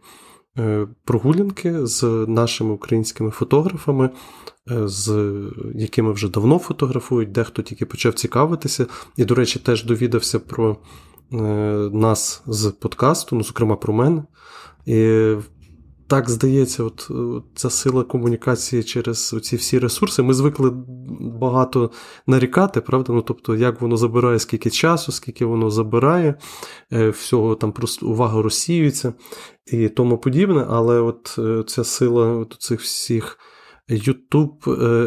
[1.04, 4.10] прогулянки з нашими українськими фотографами.
[4.70, 5.34] Е, з
[5.76, 8.86] якими вже давно фотографують, дехто тільки почав цікавитися.
[9.18, 10.78] І, до речі, теж довідався про
[11.34, 11.36] е,
[11.94, 14.24] нас з подкасту, ну, зокрема, про мене.
[14.86, 15.34] І
[16.08, 17.12] так здається, от,
[17.56, 20.24] ця сила комунікації через ці всі ресурси.
[20.24, 20.72] Ми звикли
[21.20, 21.92] багато
[22.28, 23.14] нарікати, правда?
[23.14, 26.36] Ну, тобто, як воно забирає, скільки часу, скільки воно забирає,
[26.94, 29.14] е, всього там просто увага розсіюється
[29.66, 30.66] і тому подібне.
[30.70, 33.38] Але от ця сила от цих всіх.
[33.96, 34.54] Ютуб,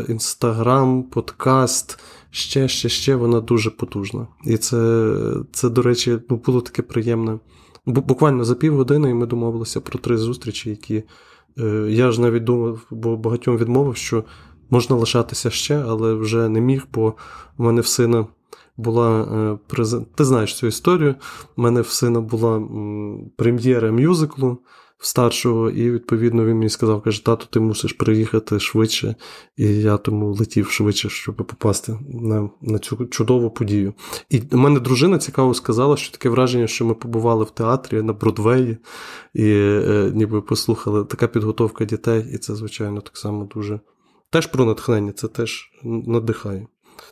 [0.08, 1.98] Інстаграм, подкаст,
[2.30, 4.26] ще, ще, ще вона дуже потужна.
[4.44, 5.06] І це,
[5.52, 7.38] це до речі, було таке приємне.
[7.86, 11.02] Буквально за півгодини ми домовилися про три зустрічі, які
[11.58, 14.24] е, я ж навіть думав, бо багатьом відмовив, що
[14.70, 17.14] можна лишатися ще, але вже не міг, бо
[17.58, 18.26] в мене в сина
[18.76, 20.12] була е, презент.
[20.14, 21.14] Ти знаєш цю історію.
[21.56, 22.62] У мене в сина була
[23.36, 24.58] прем'єра мюзиклу
[25.06, 29.14] старшого, і відповідно він мені сказав: каже, тату, ти мусиш приїхати швидше.
[29.56, 33.94] І я тому летів швидше, щоб попасти на на цю чудову подію.
[34.30, 38.12] І в мене дружина цікаво сказала, що таке враження, що ми побували в театрі на
[38.12, 38.76] Бродвеї
[39.34, 43.80] і е, ніби послухали така підготовка дітей, і це, звичайно, так само дуже.
[44.30, 46.66] Теж про натхнення, це теж надихає.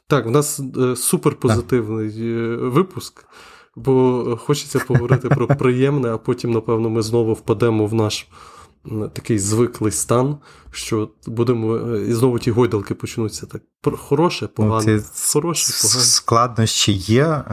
[0.07, 3.25] Так, в нас е, суперпозитивний е, випуск
[3.77, 8.29] бо хочеться поговорити про приємне, а потім, напевно, ми знову впадемо в наш
[9.13, 10.37] такий звиклий стан,
[10.71, 13.63] що будемо е, і знову ті гойдалки почнуться так.
[13.99, 14.93] Хороше, ну, погане.
[14.93, 16.05] Ну, хороше, погане.
[16.05, 17.45] Складнощі є,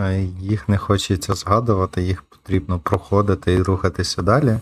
[0.42, 4.60] їх не хочеться згадувати, їх потрібно проходити і рухатися далі.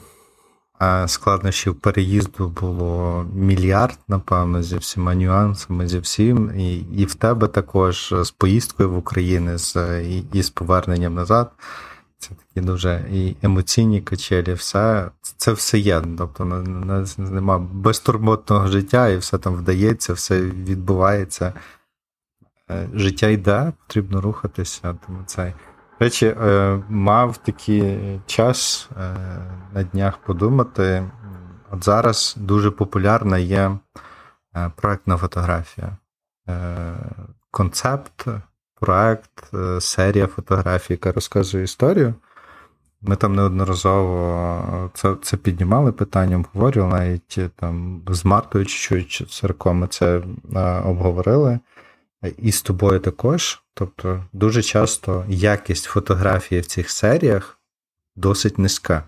[1.08, 6.60] Складнощів переїзду було мільярд, напевно, зі всіма нюансами, зі всім.
[6.60, 11.52] І і в тебе також з поїздкою в Україну, з, і, і з поверненням назад.
[12.20, 16.02] Це такі дуже і емоційні качелі, все це все є.
[16.18, 16.46] Тобто
[17.18, 21.54] нема безтурботного життя, і все там вдається, все відбувається.
[22.72, 24.98] Е, життя йде, потрібно рухатися.
[25.06, 25.54] Тому цей.
[26.00, 29.16] Речі, е, мав такий час е,
[29.74, 31.10] на днях подумати.
[31.72, 33.72] От зараз дуже популярна є
[34.56, 35.98] е, проектна фотографія.
[37.52, 38.26] Концепт,
[38.82, 42.14] проект, серія фотографій, яка розказує історію.
[43.02, 49.88] Ми там неодноразово це це піднімали питання, обговорювали, навіть там з Мартою чи Сирком ми
[49.88, 50.22] це
[50.86, 51.60] обговорили.
[52.38, 53.62] І з тобою також.
[53.80, 57.60] Тобто, дуже часто якість фотографії в цих серіях
[58.16, 59.04] досить низька.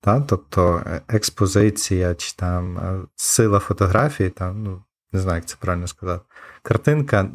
[0.00, 0.20] Та?
[0.20, 6.24] Тобто експозиція чи там е, сила фотографії, там, ну, не знаю, як це правильно сказати,
[6.62, 7.30] картинка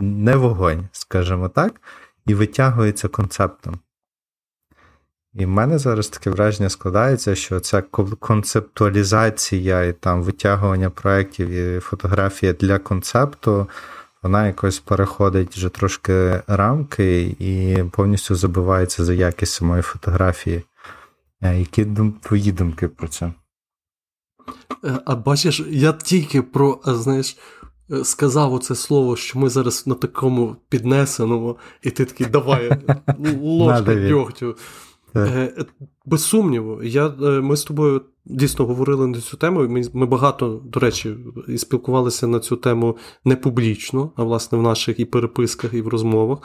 [0.00, 1.80] не вогонь, скажімо так,
[2.26, 3.78] і витягується концептом.
[5.34, 7.82] І в мене зараз таке враження складається, що ця
[8.20, 13.68] концептуалізація і там витягування проєктів і фотографія для концепту,
[14.28, 20.62] вона якось переходить вже трошки рамки і повністю забивається за якість самої фотографії.
[21.42, 21.86] Е, які
[22.22, 23.32] твої думки про це?
[24.84, 27.36] Е, а бачиш, я тільки про, е, знаєш,
[28.04, 32.70] сказав оце слово, що ми зараз на такому піднесеному, і ти такий, давай,
[33.42, 34.56] ложка дьогтю.
[35.16, 35.64] Е,
[36.06, 39.68] без сумніву, я, е, ми з тобою дійсно говорили на цю тему.
[39.68, 41.16] Ми ми багато, до речі,
[41.48, 45.88] і спілкувалися на цю тему не публічно, а власне в наших і переписках, і в
[45.88, 46.38] розмовах.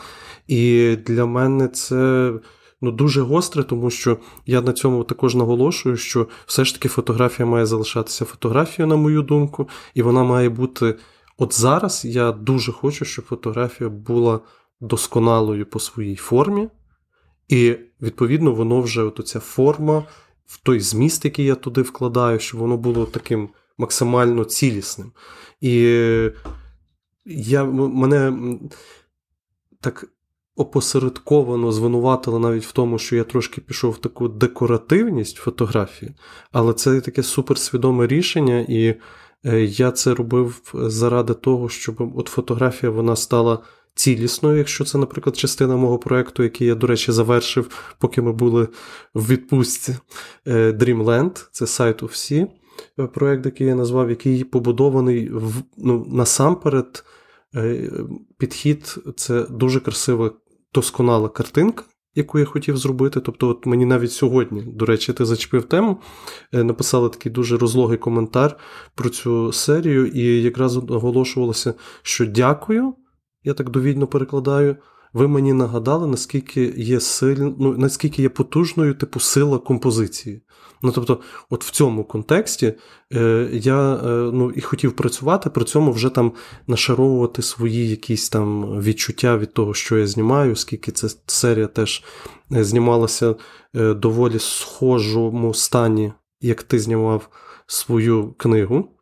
[0.48, 2.34] І для мене це
[2.82, 7.46] ну, дуже гостре, тому що я на цьому також наголошую, що все ж таки фотографія
[7.46, 10.96] має залишатися фотографією, на мою думку, і вона має бути.
[11.38, 14.40] От зараз я дуже хочу, щоб фотографія була
[14.82, 16.70] досконалою по своїй формі,
[17.48, 20.06] і, відповідно, воно вже от ця форма,
[20.46, 25.12] в той зміст, який я туди вкладаю, щоб воно було таким максимально цілісним.
[25.62, 25.74] І
[27.26, 28.34] я, мене
[29.80, 30.06] так
[30.56, 36.12] опосередковано звинуватили навіть в тому, що я трошки пішов в таку декоративність фотографії,
[36.52, 38.96] але це таке суперсвідоме рішення, і
[39.46, 43.60] е, я це робив заради того, щоб от фотографія вона стала
[43.96, 48.68] цілісною, якщо це, наприклад, частина мого проєкту, який я, до речі, завершив, поки ми були
[49.14, 49.96] в відпустці
[50.48, 52.48] е, Dreamland, це сайт всі.
[53.00, 57.04] Е, проєкт, який я назвав, який побудований в, ну, насамперед.
[58.38, 60.32] Підхід це дуже красива
[60.74, 61.84] досконала картинка,
[62.16, 63.20] яку я хотів зробити.
[63.20, 65.98] Тобто, от мені навіть сьогодні, до речі, ти зачепив тему,
[66.54, 68.58] е, написали такий дуже розлогий коментар
[68.96, 72.96] про цю серію, і якраз наголошувалося, що дякую,
[73.44, 74.76] я так довідно перекладаю.
[75.14, 77.38] Ви мені нагадали, наскільки є силь...
[77.60, 80.42] ну, наскільки є потужною типу сила композиції.
[80.82, 82.74] Ну, тобто, от в цьому контексті
[83.14, 86.32] е, я е, ну, і хотів працювати, при цьому вже там
[86.68, 92.04] нашаровувати свої якісь там відчуття від того, що я знімаю, оскільки ця серія теж
[92.54, 93.36] е, знімалася
[93.76, 97.30] е, доволі схожому стані, як ти знімав
[97.68, 98.93] свою книгу.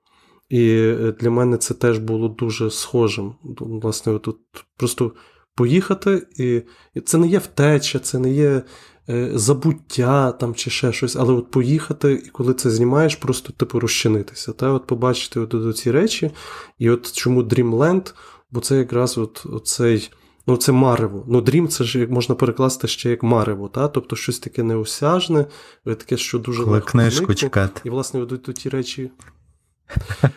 [0.52, 3.36] І е, для мене це теж було дуже схожим.
[3.60, 4.38] Власне, тут
[4.78, 5.12] просто
[5.56, 6.62] поїхати, і
[7.02, 8.62] це не є втеча, це не є
[9.10, 13.80] Е, забуття там чи ще щось, але от поїхати, і коли це знімаєш, просто типу
[13.80, 14.54] розчинитися.
[14.54, 14.70] Та?
[14.70, 16.32] От Побачити от, от ці речі.
[16.80, 18.14] І от чому Dreamland,
[18.52, 20.12] бо це якраз от, оцей.
[20.48, 21.26] Ну, це марево.
[21.28, 23.88] Ну, дрім це ж як можна перекласти ще як марево, та?
[23.88, 25.46] тобто щось таке неосяжне,
[25.86, 27.82] таке, що дуже Коли легко книжку чекати.
[27.84, 29.12] І, власне, от, от ті речі.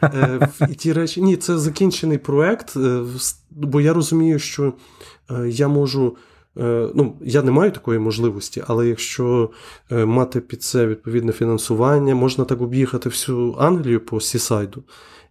[0.02, 1.22] Е, і ті речі.
[1.22, 3.02] Ні, це закінчений проект, е,
[3.50, 4.72] бо я розумію, що
[5.46, 6.16] я можу
[6.58, 9.50] Е, ну, я не маю такої можливості, але якщо
[9.92, 14.82] е, мати під це відповідне фінансування, можна так об'їхати всю Англію по Сісайду.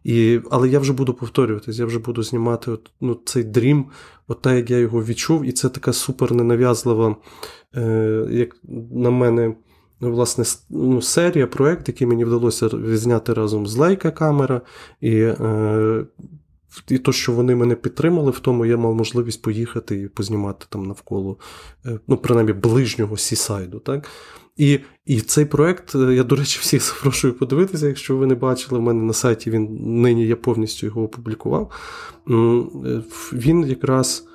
[0.04, 3.86] І, Але я вже буду повторюватись, я вже буду знімати от, ну, цей дрім,
[4.28, 7.16] от так, як я його відчув, і це така супер ненав'язлива,
[7.76, 8.56] е, як
[8.92, 9.56] на мене,
[10.10, 14.62] власне, ну, серія, проект, який мені вдалося відзняти разом з Leica камера.
[15.02, 16.06] І е,
[16.88, 20.84] і то, що вони мене підтримали, в тому я мав можливість поїхати і познімати там
[20.86, 21.38] навколо,
[21.86, 23.80] е, ну, принаймні, ближнього сісайду.
[23.80, 24.08] так?
[24.58, 28.80] І і цей проект, е, я, до речі, всіх запрошую подивитися, якщо ви не бачили,
[28.80, 31.72] в мене на сайті він нині я повністю його опублікував.
[32.30, 32.64] Е,
[33.34, 34.28] він якраз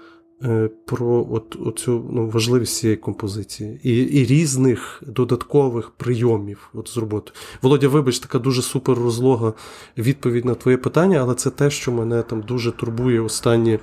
[0.85, 7.33] про от, оцю ну, важливість цієї композиції і і різних додаткових прийомів от з роботи.
[7.63, 9.53] Володя, вибач, така дуже супер розлога
[9.99, 13.79] відповідь на твоє питання, але це те, що мене там дуже турбує останні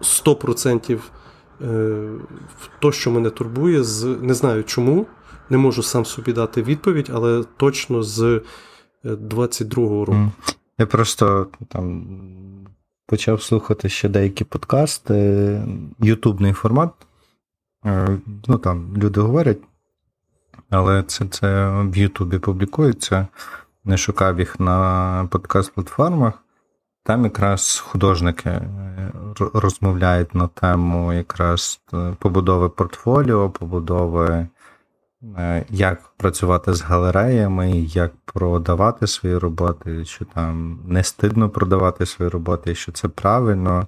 [0.00, 0.98] 100%
[1.62, 2.08] е,
[2.80, 5.06] то, що мене турбує, з не знаю чому,
[5.50, 8.40] не можу сам собі дати відповідь, але точно з
[9.04, 10.32] 22-го е, року.
[10.78, 12.06] Я просто там
[13.14, 15.60] почав слухати ще деякі подкасти,
[15.98, 16.90] ютубний формат.
[17.86, 19.58] Е, ну там люди говорять,
[20.70, 23.26] але це це в Ютубі публікується.
[23.84, 26.32] Не шукав їх на подкаст-платформах.
[27.04, 29.12] Там якраз художники е,
[29.54, 34.46] розмовляють на тему якраз е, побудови портфоліо, побудови
[35.70, 42.74] як працювати з галереями, як продавати свої роботи, що там не стидно продавати свої роботи,
[42.74, 43.86] що це правильно,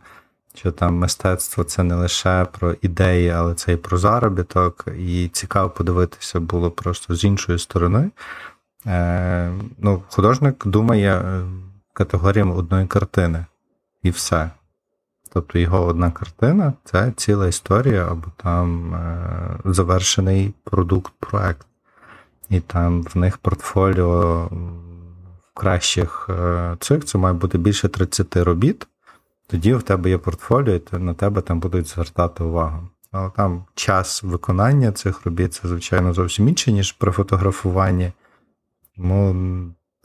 [0.55, 4.85] що там мистецтво це не лише про ідеї, але це і про заробіток.
[4.99, 8.11] І цікаво подивитися було просто з іншої сторони.
[8.87, 11.43] Е, ну, Художник думає е,
[11.93, 13.47] категоріями одної картини,
[14.03, 14.51] і все.
[15.37, 21.67] Тобто його одна картина це ціла історія або там е, завершений продукт, проект.
[22.51, 28.87] І там в них портфоліо в кращих е, цих це має бути більше 30 робіт.
[29.47, 32.89] Тоді в тебе є портфоліо, і на тебе там будуть звертати увагу.
[33.13, 38.13] Але там час виконання цих робіт це, звичайно, зовсім інше, ніж при фотографуванні.
[38.97, 39.35] Тому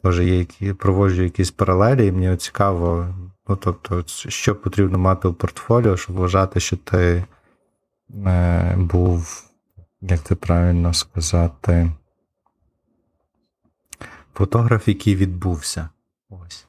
[0.04, 3.08] теж є які проводжу якісь паралелі, і мені цікаво,
[3.52, 7.26] Ну, тобто, що потрібно мати у портфоліо, щоб вважати, що ти
[8.26, 9.44] е, був,
[10.02, 11.92] як це правильно сказати,
[14.34, 15.90] фотограф, який відбувся.
[16.30, 16.68] Ось.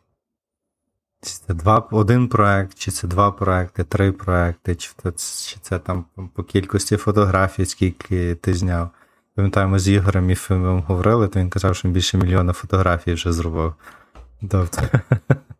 [1.22, 5.10] Чи це два, один проект, чи це два проекти, три проекти, чи це,
[5.50, 6.04] чи це там
[6.34, 8.90] по кількості фотографій, скільки ти зняв.
[9.34, 10.36] Пам'ятаємо, з Ігорем і
[10.86, 13.74] говорили, то він казав, що він більше мільйона фотографій вже зробив.
[14.50, 14.82] Тобто.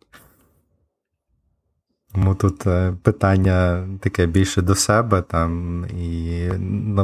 [2.13, 6.49] Тому тут е, питання таке більше до себе там і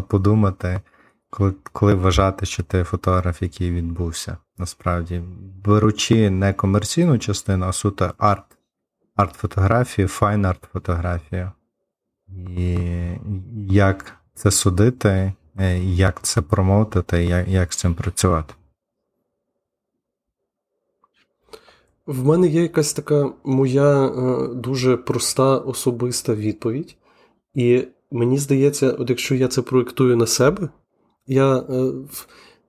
[0.07, 0.81] подумати,
[1.29, 4.37] коли коли вважати, що ти фотограф, який відбувся.
[4.57, 5.21] Насправді,
[5.65, 8.45] беручи не комерційну частину, а суто арт,
[9.15, 11.51] арт-фотографію, файн-арт фотографію.
[12.57, 12.77] І
[13.67, 18.53] як це судити, е, як це промовити, як, як з цим працювати.
[22.09, 26.95] В мене є якась така моя е, дуже проста особиста відповідь.
[27.53, 30.69] І мені здається, от якщо я це проєктую на себе,
[31.27, 31.91] я е,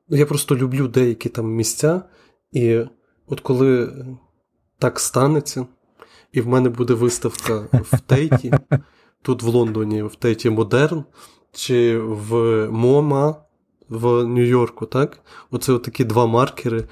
[0.08, 2.02] я просто люблю деякі там місця.
[2.52, 2.80] І
[3.26, 3.92] от коли
[4.78, 5.66] так станеться,
[6.32, 8.52] і в мене буде виставка в Тейті,
[9.22, 11.04] тут в Лондоні, в Тейті Модерн,
[11.52, 13.36] чи в МОМА
[13.88, 15.18] в Нью-Йорку, так?
[15.50, 16.84] Оце такі два маркери.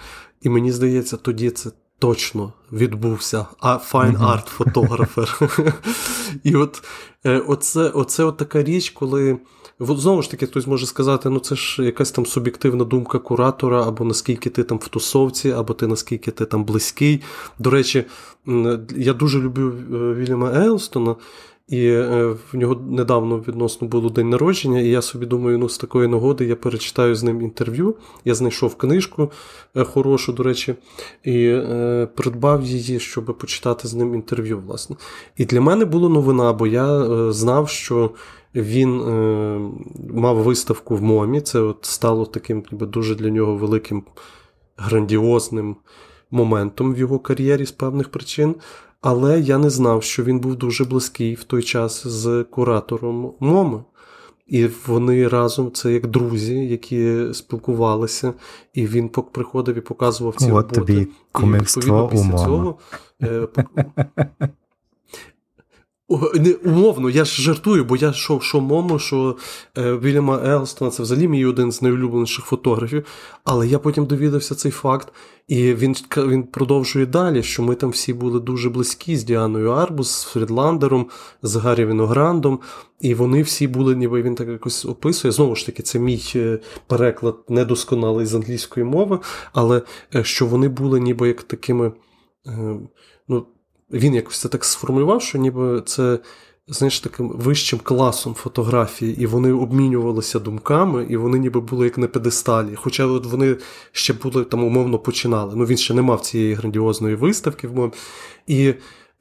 [0.43, 5.41] І мені здається, тоді це точно відбувся а файн арт фотографер.
[6.45, 6.83] І от
[7.27, 9.39] е, оце, оце от така річ, коли.
[9.81, 14.05] Знову ж таки, хтось може сказати, ну це ж якась там суб'єктивна думка куратора, або
[14.05, 17.23] наскільки ти там в тусовці, або ти наскільки ти там близький.
[17.59, 18.05] До речі,
[18.97, 21.17] я дуже люблю е, Вільяма Ейлстона,
[21.69, 25.79] і е, в нього недавно відносно було день народження, і я собі думаю, ну з
[25.79, 27.95] такої нагоди я перечитаю з ним інтерв'ю.
[28.25, 29.31] Я знайшов книжку
[29.77, 30.75] е, хорошу, до речі,
[31.25, 34.63] і е, придбав її, щоб почитати з ним інтерв'ю.
[34.67, 34.97] власне.
[35.37, 38.11] І для мене була новина, бо я е, знав, що
[38.55, 39.61] він е,
[40.15, 41.41] мав виставку в МОМі.
[41.41, 44.03] Це от стало таким ніби, дуже для нього великим
[44.77, 45.77] грандіозним
[46.31, 48.55] моментом в його кар'єрі з певних причин.
[49.01, 53.85] Але я не знав, що він був дуже близький в той час з куратором МОМи.
[54.47, 58.35] І вони разом, це як друзі, які спілкувалися,
[58.75, 60.75] і він приходив і показував ці От роботи.
[60.75, 62.79] тобі кумівство і, після цього
[63.23, 63.49] е,
[66.35, 69.37] не, Умовно, я ж жартую, бо я що що Момо, що
[69.79, 73.05] е, Вільяма Елстона, це взагалі мій один з найулюбленіших фотографів.
[73.45, 75.13] Але я потім довідався цей факт,
[75.49, 80.11] і він він продовжує далі, що ми там всі були дуже близькі з Діаною Арбус,
[80.11, 81.09] з Фрідландером,
[81.43, 82.61] з Гаррі Вінограндом.
[83.01, 85.33] І вони всі були, ніби він так якось описує.
[85.33, 89.19] Знову ж таки, це мій е, переклад недосконалий з англійської мови,
[89.53, 89.83] але
[90.15, 91.93] е, що вони були ніби як такими.
[92.47, 92.77] Е,
[93.29, 93.47] ну,
[93.91, 96.19] він якось це так сформулював, що ніби це
[96.69, 102.07] знаєш, таким вищим класом фотографії, і вони обмінювалися думками, і вони ніби були як на
[102.07, 102.75] педесталі.
[102.75, 103.57] Хоча от вони
[103.93, 105.53] ще були там умовно починали.
[105.57, 107.69] Ну він ще не мав цієї грандіозної виставки.
[107.69, 107.91] в
[108.47, 108.75] І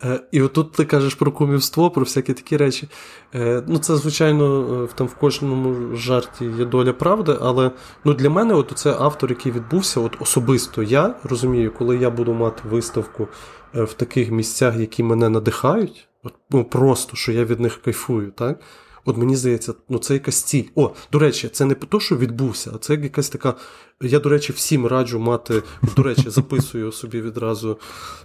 [0.04, 2.88] е, і отут ти кажеш про кумівство, про всякі такі речі.
[3.36, 7.72] Е, ну, Це, звичайно, е, там в кожному жарті є доля правди, але
[8.06, 12.34] ну, для мене от це автор, який відбувся, от особисто я розумію, коли я буду
[12.34, 13.28] мати виставку
[13.74, 16.08] в таких місцях, які мене надихають.
[16.28, 18.32] От, ну, Просто що я від них кайфую.
[18.32, 18.60] так?
[19.06, 20.64] От мені здається, ну це якась ціль.
[20.76, 23.54] О, до речі, це не то, що відбувся, а це якась така.
[24.02, 25.64] Я, до речі, всім раджу мати.
[25.96, 27.78] До речі, записую собі відразу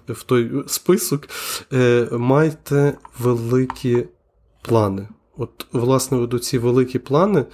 [0.09, 1.29] в той список.
[1.73, 4.07] Е, Майте великі
[4.63, 5.09] плани.
[5.37, 7.45] От, власне, до ці великі плани.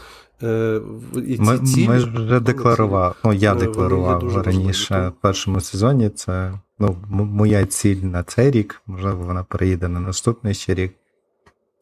[0.42, 0.80] Е,
[1.26, 6.11] і ці Ми цілі, ми вже декларували, ну я декларував раніше в першому сезоні.
[6.11, 10.94] Це ну, моя ціль на цей рік, можливо, вона переїде на наступний ще рік.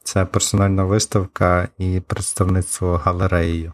[0.03, 3.73] Це персональна виставка і представництво галереєю.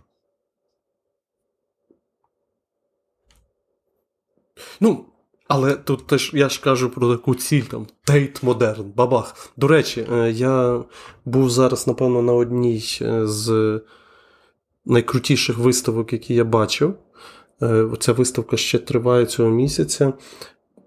[4.80, 5.04] Ну,
[5.48, 9.52] але тут теж я ж кажу про таку ціль там Тейт Модерн, бабах.
[9.56, 10.84] До речі, е, я
[11.24, 13.80] був зараз, напевно, на одній з
[14.84, 16.94] найкрутіших виставок, які я бачив.
[17.62, 20.12] Е, ця виставка ще триває цього місяця.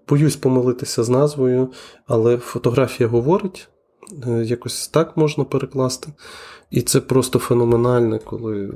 [0.08, 1.68] Боюсь помилитися з назвою,
[2.06, 3.68] але фотографія говорить,
[4.26, 6.08] е, якось так можна перекласти.
[6.70, 8.72] І це просто феноменально, коли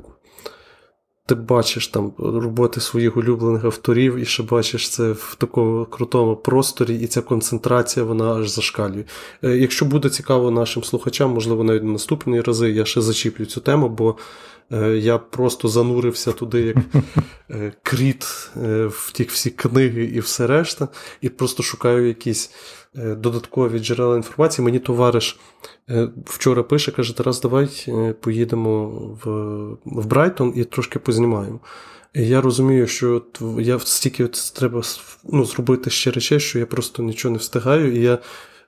[1.25, 6.95] ти бачиш там роботи своїх улюблених авторів, і ще бачиш це в такому крутому просторі,
[6.95, 9.03] і ця концентрація вона аж зашкалює.
[9.43, 13.61] Е, якщо буде цікаво нашим слухачам, можливо, навіть на наступні рази я ще зачіплю цю
[13.61, 14.15] тему, бо
[14.71, 16.77] Е, я просто занурився туди, як
[17.51, 18.23] е, кріт
[18.87, 20.87] в ті всі книги і все решта,
[21.21, 22.51] і просто шукаю якісь
[22.95, 24.65] додаткові джерела інформації.
[24.65, 25.39] Мені товариш
[26.25, 27.69] вчора пише, каже: Тарас, давай
[28.21, 28.87] поїдемо
[29.23, 29.31] в
[29.85, 31.59] в Брайтон і трошки познімаємо.
[32.13, 33.21] І я розумію, що
[33.59, 34.81] я стільки треба
[35.23, 38.19] ну, зробити ще речей, що я просто нічого не встигаю, і я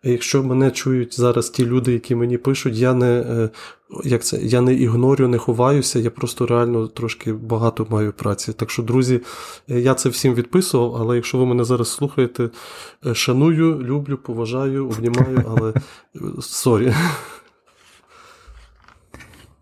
[0.04, 3.50] якщо мене чують зараз ті люди, які мені пишуть, я не е,
[4.04, 8.54] як це, я не ігнорю, не ховаюся, я просто реально трошки багато маю праці.
[8.54, 9.22] Так що, друзі,
[9.68, 12.50] я це всім відписував, але якщо ви мене зараз слухаєте,
[13.14, 15.74] шаную, люблю, поважаю, обнімаю, але
[16.42, 16.94] sorry.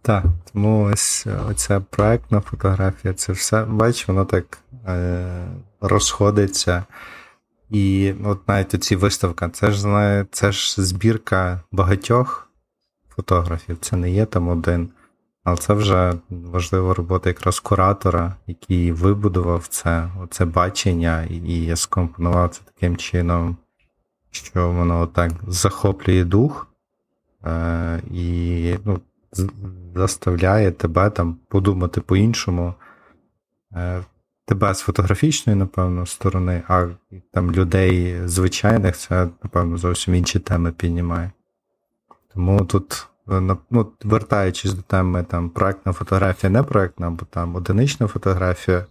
[0.01, 0.23] Так,
[0.53, 5.47] тому ось оця проектна фотографія, це все, бач, воно так е,
[5.81, 6.85] розходиться.
[7.71, 12.49] І от навіть оці виставка, це ж це ж збірка багатьох
[13.15, 14.89] фотографів, це не є там один.
[15.43, 22.61] Але це вже важлива робота якраз куратора, який вибудував це оце бачення і скомпонував це
[22.65, 23.57] таким чином,
[24.31, 26.67] що воно так захоплює дух
[27.45, 28.99] е, і ну,
[29.95, 32.73] заставляє тебе там подумати по-іншому.
[33.73, 34.03] Е,
[34.51, 36.87] тебе з фотографічної, напевно, сторони, а
[37.33, 41.31] там людей звичайних це, напевно, зовсім інші теми піднімає.
[42.33, 48.07] Тому тут, е, ну, вертаючись до теми там проектна фотографія, не проектна, або там одинична
[48.07, 48.85] фотографія,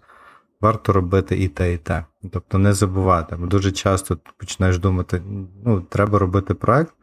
[0.61, 2.05] варто робити і те, і те.
[2.33, 3.37] Тобто не забувати.
[3.37, 5.23] Дуже часто починаєш думати,
[5.65, 6.95] ну, треба робити проект,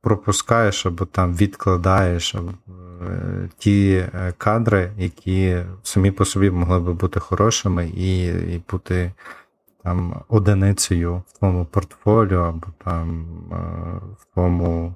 [0.00, 2.40] пропускаєш або там відкладаєш е,
[3.58, 9.12] ті е, кадри, які самі по собі могли би бути хорошими і, і бути
[9.82, 13.56] там одиницею в твоєму портфоліо або там е,
[14.18, 14.94] в твоєму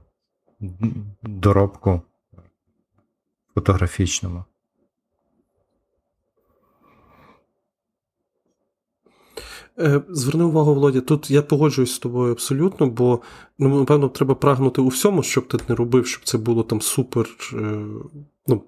[1.22, 2.02] доробку
[3.54, 4.44] фотографічному.
[10.08, 13.20] Зверни увагу, Володя, тут я погоджуюсь з тобою абсолютно, бо
[13.58, 17.28] ну, напевно треба прагнути у всьому, щоб ти не робив, щоб це було там супер.
[17.52, 17.84] Е,
[18.46, 18.62] ну,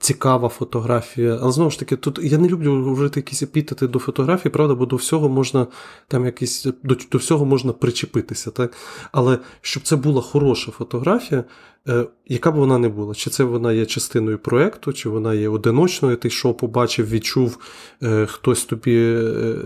[0.00, 1.38] цікава фотографія.
[1.42, 4.86] Але знову ж таки, тут я не люблю говорити якісь епітети до фотографії, правда, бо
[4.86, 5.66] до всього можна
[6.08, 8.50] там якісь до, до всього можна причепитися.
[8.50, 8.72] так?
[9.12, 11.44] Але щоб це була хороша фотографія,
[11.88, 15.48] е, яка б вона не була, чи це вона є частиною проєкту, чи вона є
[15.48, 17.58] одиночною, ти йшов, побачив, відчув,
[18.02, 19.22] е, хтось тобі е,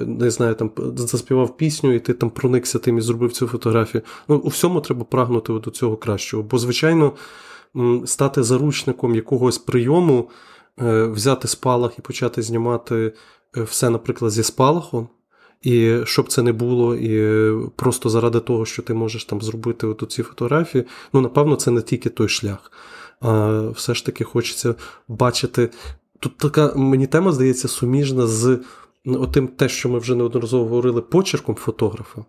[0.07, 4.03] не знаю, там заспівав пісню, і ти там проникся тим і зробив цю фотографію.
[4.29, 6.43] Ну, У всьому треба прагнути до цього кращого.
[6.43, 7.13] Бо, звичайно
[8.07, 10.29] стати заручником якогось прийому,
[10.83, 13.13] е, взяти спалах і почати знімати
[13.57, 15.09] е, все, наприклад, зі спалахом.
[15.63, 20.05] І щоб це не було, і просто заради того, що ти можеш там зробити от
[20.09, 22.73] ці фотографії, ну, напевно, це не тільки той шлях.
[23.21, 24.75] А Все ж таки хочеться
[25.09, 25.71] бачити.
[26.21, 28.59] Тут така мені тема здається суміжна з
[29.07, 32.25] отим, те, що ми вже неодноразово говорили, почерком фотографа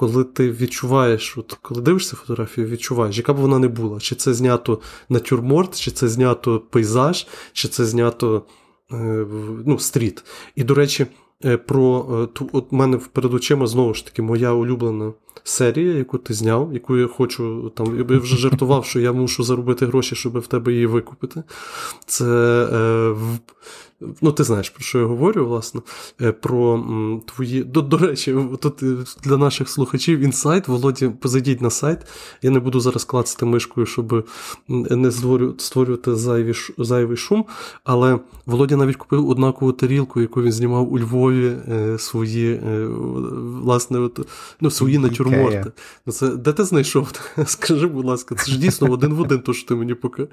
[0.00, 4.34] коли ти відчуваєш, от коли дивишся фотографію, відчуваєш, яка б вона не була, чи це
[4.34, 8.42] знято натюрморт, чи це знято пейзаж, чи це знято
[8.92, 9.26] е,
[9.66, 10.24] ну, стріт.
[10.56, 11.06] І, до речі,
[11.44, 15.12] е, про ту, от мене перед очима знову ж таки моя улюблена
[15.44, 17.72] серія, яку ти зняв, яку я хочу.
[17.76, 21.42] там, Я вже жартував, що я мушу заробити гроші, щоб в тебе її викупити.
[22.06, 22.24] Це
[22.72, 23.14] е,
[24.22, 25.80] Ну, ти знаєш, про що я говорю, власне,
[26.20, 27.64] е, про м, твої.
[27.64, 31.98] До, до речі, тут е, для наших слухачів інсайт, Володі, позайдіть на сайт.
[32.42, 34.28] Я не буду зараз клацати мишкою, щоб
[34.68, 35.10] не
[35.58, 37.44] створювати зайві, зайвий шум.
[37.84, 42.86] Але Володя навіть купив однакову тарілку, яку він знімав у Львові е, свої е,
[43.62, 44.26] власне, от,
[44.60, 45.72] ну, свої натюрморти.
[46.06, 47.12] Ну, це, Де ти знайшов?
[47.46, 50.28] Скажи, будь ласка, це ж дійсно один в один, то що ти мені поки.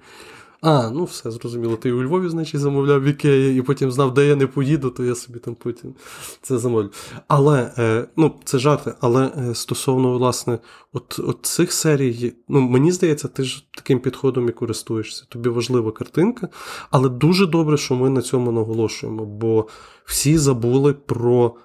[0.61, 1.75] А, ну все, зрозуміло.
[1.75, 5.03] Ти у Львові, значить, замовляв в Ікеї, і потім знав, де я не поїду, то
[5.03, 5.93] я собі там потім
[6.41, 6.91] це замовлю.
[7.27, 10.59] Але, е, ну, це жарти, але е, стосовно, власне,
[10.93, 15.25] от, от цих серій, ну, мені здається, ти ж таким підходом і користуєшся.
[15.29, 16.49] Тобі важлива картинка,
[16.91, 19.67] але дуже добре, що ми на цьому наголошуємо, бо
[20.05, 21.55] всі забули про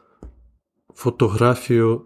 [0.95, 2.03] фотографію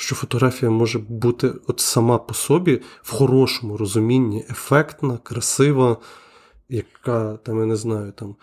[0.00, 5.96] що фотографія може бути от сама по собі в хорошому розумінні, ефектна, красива,
[6.68, 8.36] яка там, я не знаю, там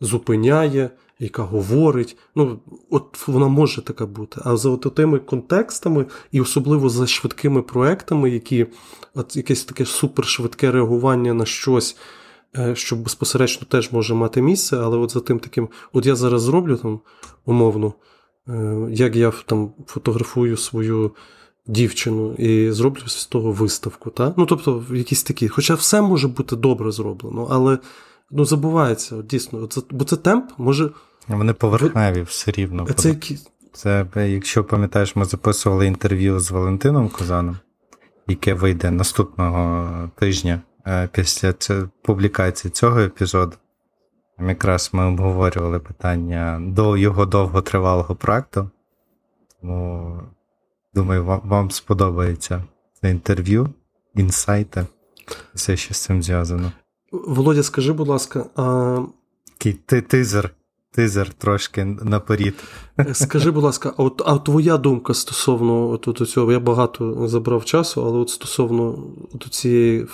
[0.00, 2.16] зупиняє, яка говорить.
[2.36, 2.60] Ну,
[2.90, 4.40] от вона може така бути.
[4.44, 8.66] А за от тими контекстами, і особливо за швидкими проектами, які
[9.14, 11.96] от якесь таке супершвидке реагування на щось.
[12.58, 16.42] Е, що безпосередньо теж може мати місце, але от за тим таким, от я зараз
[16.42, 17.00] зроблю там
[17.44, 17.94] умовно
[18.90, 21.12] як я там фотографую свою
[21.66, 24.10] дівчину і зроблю з того виставку.
[24.10, 24.34] Та?
[24.36, 25.48] Ну, тобто, якісь такі.
[25.48, 27.78] Хоча все може бути добре зроблено, але
[28.30, 30.90] ну, забувається, от, дійсно, от, бо це темп може.
[31.28, 32.86] Вони поверхневі все рівно.
[32.96, 33.38] Це, які...
[33.72, 37.56] це, Якщо пам'ятаєш, ми записували інтерв'ю з Валентином Козаном,
[38.26, 41.54] яке вийде наступного тижня е, після
[42.02, 43.52] публікації цього епізоду.
[44.38, 48.70] Якраз ми обговорювали питання до його довготривалого проекту.
[49.60, 50.22] Тому
[50.94, 52.64] Думаю, вам, вам сподобається
[53.00, 53.68] це інтерв'ю,
[54.14, 54.86] інсайти.
[55.54, 56.72] Все, що з цим зв'язано.
[57.12, 58.98] Володя, скажи, будь ласка, а...
[59.58, 59.72] Такий
[60.02, 60.50] тизер,
[60.90, 62.54] тизер трошки наперед.
[63.12, 67.64] Скажи, будь ласка, а от а твоя думка стосовно от, от цього, я багато забрав
[67.64, 68.98] часу, але от стосовно
[69.34, 70.06] от цієї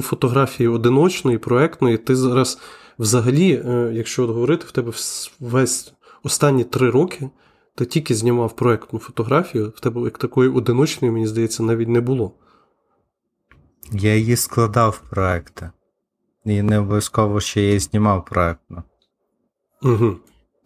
[0.00, 2.58] фотографії одиночної, проектної, ти зараз
[3.00, 4.92] взагалі, е, якщо от говорити, в тебе
[5.40, 7.30] весь останні три роки
[7.74, 12.32] ти тільки знімав проектну фотографію, в тебе як такої одиночної, мені здається, навіть не було.
[13.92, 15.70] Я її складав проекти.
[16.44, 18.82] І не обов'язково, що я її знімав проектно.
[19.82, 20.16] Угу.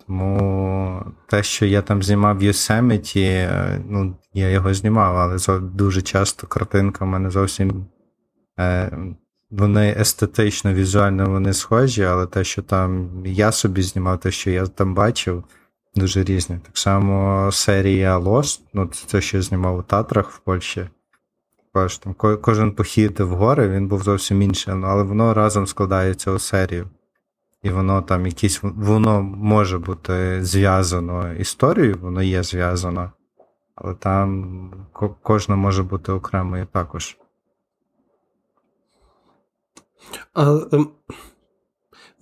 [0.07, 6.03] Тому те, що я там знімав в Yosemite, е, ну, я його знімав, але дуже
[6.03, 7.87] часто картинка в мене зовсім.
[8.59, 8.99] Е,
[9.59, 14.67] вони естетично, візуально вони схожі, але те, що там я собі знімав, те, що я
[14.67, 15.45] там бачив,
[15.95, 16.61] дуже різне.
[16.67, 20.89] Так само серія Lost, ну, це що я знімав у Татрах в Польщі.
[21.73, 26.39] Також там Кожен похід в гори він був зовсім інший, але воно разом складається у
[26.39, 26.89] серію.
[27.63, 33.13] І воно там якісь, воно може бути зв'язано історією, воно є зв'язано,
[33.75, 34.71] але там
[35.23, 37.17] кожна може бути окремою також.
[40.35, 40.89] А, ем,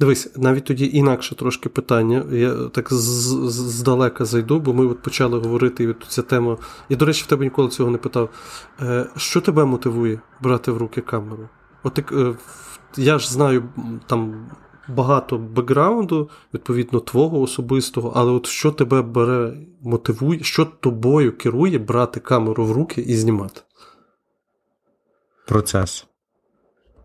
[0.02, 2.24] Дивись, навіть тоді інакше трошки питання.
[2.32, 6.56] Я так здалека зайду, бо ми от почали говорити і ця тема.
[6.88, 8.30] Я, до речі, в тебе ніколи цього не питав.
[8.80, 11.48] Е, Що тебе мотивує брати в руки камеру?
[11.82, 12.34] От е,
[12.96, 13.68] я ж знаю
[14.06, 14.50] там
[14.88, 22.20] багато бекграунду, відповідно, твого особистого, але от що тебе бере, мотивує, що тобою керує брати
[22.20, 23.60] камеру в руки і знімати?
[25.46, 26.06] Процес.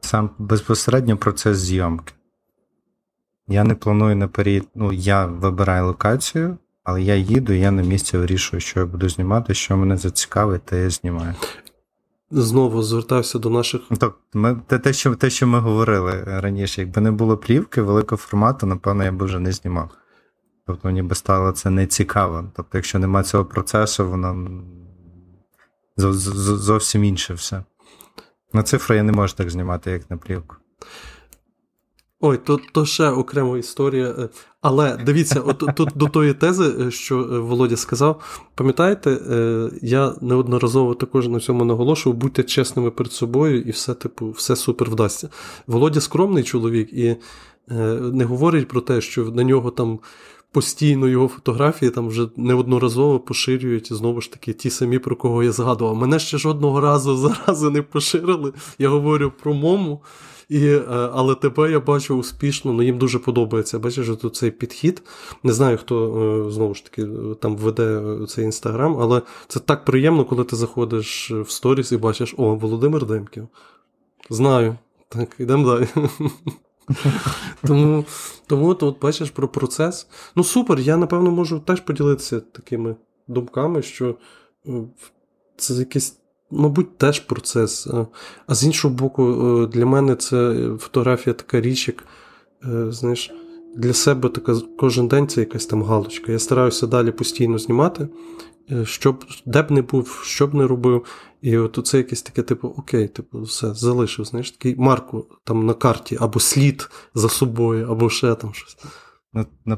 [0.07, 2.13] Сам безпосередньо процес зйомки.
[3.47, 8.59] Я не планую наперед, ну, я вибираю локацію, але я їду, я на місці вирішую,
[8.59, 11.35] що я буду знімати, що мене зацікавить, те я знімаю.
[12.31, 13.81] Знову звертався до наших.
[13.89, 18.17] Тобто, ми, те, те, що те, що ми говорили раніше, якби не було плівки великого
[18.17, 19.89] формату, напевно, я б вже не знімав.
[20.67, 22.51] Тобто мені би стало це не цікаво.
[22.55, 24.61] Тобто, якщо немає цього процесу, воно
[25.97, 27.63] зовсім інше все.
[28.53, 30.55] На цифру я не можу так знімати, як на плівку.
[32.19, 34.15] Ой, то то ще окрема історія.
[34.19, 34.29] Е,
[34.61, 39.19] але дивіться, от тут до тої тези, е, що е, Володя сказав, пам'ятаєте,
[39.81, 44.89] я неодноразово також на цьому наголошував, будьте чесними перед собою, і все, типу, все супер
[44.89, 45.29] вдасться.
[45.67, 47.15] Володя скромний чоловік і
[47.99, 49.99] не говорить про те, що на нього там.
[50.57, 55.51] Постійно його фотографії там вже неодноразово поширюють знову ж таки ті самі, про кого я
[55.51, 55.95] згадував.
[55.95, 58.53] Мене ще жодного разу зарази не поширили.
[58.79, 60.01] Я говорю про мому.
[60.49, 60.81] І, е,
[61.13, 63.79] Але тебе я бачу успішно, ну їм дуже подобається.
[63.79, 65.03] Бачиш, тут цей підхід.
[65.43, 67.07] Не знаю, хто е, знову ж таки
[67.41, 72.35] там веде цей інстаграм, але це так приємно, коли ти заходиш в сторіс і бачиш,
[72.37, 73.47] о, Володимир Демків.
[74.29, 74.77] Знаю.
[75.09, 75.87] Так, йдемо далі.
[77.67, 78.05] Тому
[78.47, 80.07] тому от, от бачиш про процес.
[80.35, 82.95] Ну, супер, я напевно можу теж поділитися такими
[83.27, 84.15] думками, що
[84.67, 84.71] е,
[85.57, 86.17] це якесь
[86.51, 87.87] мабуть, теж процес.
[88.47, 92.03] А з іншого боку, е, для мене це фотографія така річ, як,
[92.63, 93.31] е, знаєш,
[93.75, 96.31] для себе така кожен день це якась там галочка.
[96.31, 98.07] Я стараюся далі постійно знімати,
[98.83, 101.05] щоб де б не був, що б не робив.
[101.41, 105.73] І от це якесь таке, типу, окей, типу, все, залишив, знаєш, такий марку там на
[105.73, 108.77] карті, або слід за собою, або ще там щось.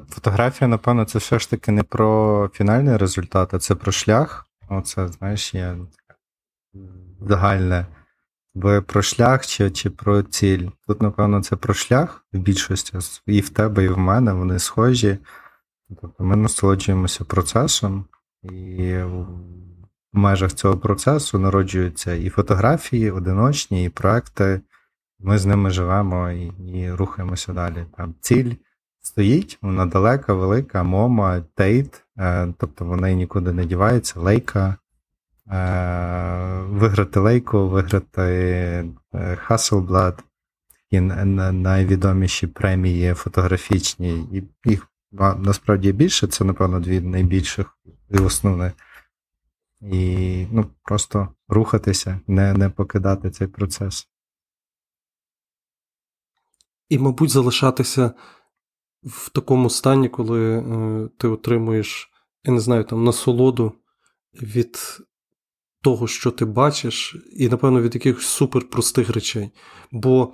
[0.09, 4.45] Фотографія, напевно, це все ж таки не про фінальний результат, а це про шлях.
[4.69, 5.77] Оце, знаєш, є
[7.27, 7.85] загальне
[8.55, 10.67] в про шлях чи чи про ціль.
[10.87, 15.17] Тут, напевно, це про шлях в більшості і в тебе, і в мене вони схожі.
[16.01, 18.05] Тобто ми насолоджуємося процесом,
[18.43, 19.27] і в
[20.13, 24.61] межах цього процесу народжуються і фотографії, одиночні, і проекти.
[25.19, 27.85] Ми з ними живемо і і рухаємося далі.
[27.97, 28.53] Там Ціль
[29.01, 34.75] стоїть, вона далека, велика, мома, тейт, е, тобто вона нікуди не дівається, лейка.
[35.51, 38.85] Е, виграти лейку, виграти
[39.47, 40.19] Hasselblad,
[40.89, 47.77] і найвідоміші премії фотографічні, і їх насправді більше, це, напевно, дві найбільших
[48.09, 48.73] і основних.
[49.81, 54.07] І ну, просто рухатися, не, не покидати цей процес.
[56.89, 58.11] І, мабуть, залишатися
[59.03, 62.09] в такому стані, коли е, ти отримуєш,
[62.43, 63.73] я не знаю, там насолоду
[64.33, 64.77] від
[65.81, 69.51] того, що ти бачиш, і, напевно, від якихось суперпростих речей.
[69.91, 70.33] Бо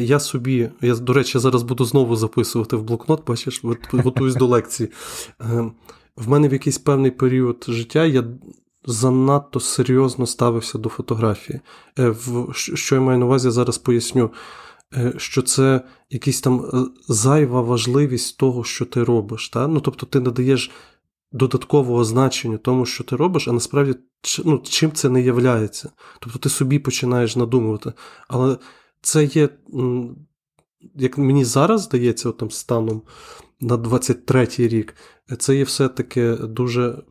[0.00, 3.62] я собі, я, до речі, зараз буду знову записувати в блокнот, бачиш,
[3.92, 4.88] готуюсь до лекції.
[5.40, 5.70] Е,
[6.16, 8.24] в мене в якийсь певний період життя я
[8.86, 11.60] занадто серйозно ставився до фотографії.
[11.98, 12.14] Е,
[12.52, 14.30] що я маю на увазі, я зараз поясню,
[14.96, 19.48] е, що це якась там е, зайва важливість того, що ти робиш.
[19.48, 19.68] Та?
[19.68, 20.70] Ну, Тобто ти надаєш
[21.32, 23.94] додаткового значення тому, що ти робиш, а насправді
[24.44, 25.90] ну, чим це не являється.
[26.20, 27.92] Тобто ти собі починаєш надумувати.
[28.28, 28.56] Але
[29.06, 29.48] це є,
[30.94, 33.02] як мені зараз здається, там станом
[33.60, 34.94] на 23-й рік,
[35.38, 37.02] це є все-таки дуже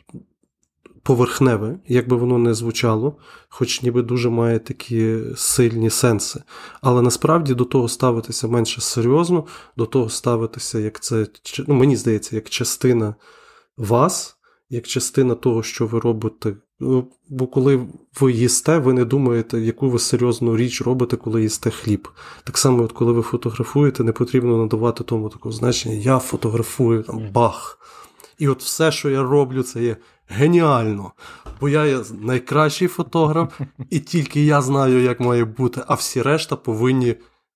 [1.03, 3.17] поверхневе, як би воно не звучало,
[3.49, 6.43] хоч ніби дуже має такі сильні сенси.
[6.81, 9.45] Але насправді до того ставитися менше серйозно,
[9.77, 11.27] до того ставитися, як це,
[11.67, 13.15] ну, мені здається, як частина
[13.77, 14.37] вас,
[14.69, 16.55] як частина того, що ви робите.
[16.79, 17.87] Ну, бо коли
[18.19, 22.07] ви їсте, ви не думаєте, яку ви серйозну річ робите, коли їсте хліб.
[22.43, 27.31] Так само, от коли ви фотографуєте, не потрібно надавати тому такого значення, я фотографую там
[27.31, 27.79] бах.
[28.37, 29.97] І от все, що я роблю, це є
[30.27, 31.11] геніально.
[31.61, 36.55] Бо я є найкращий фотограф, і тільки я знаю, як має бути, а всі решта
[36.55, 37.15] повинні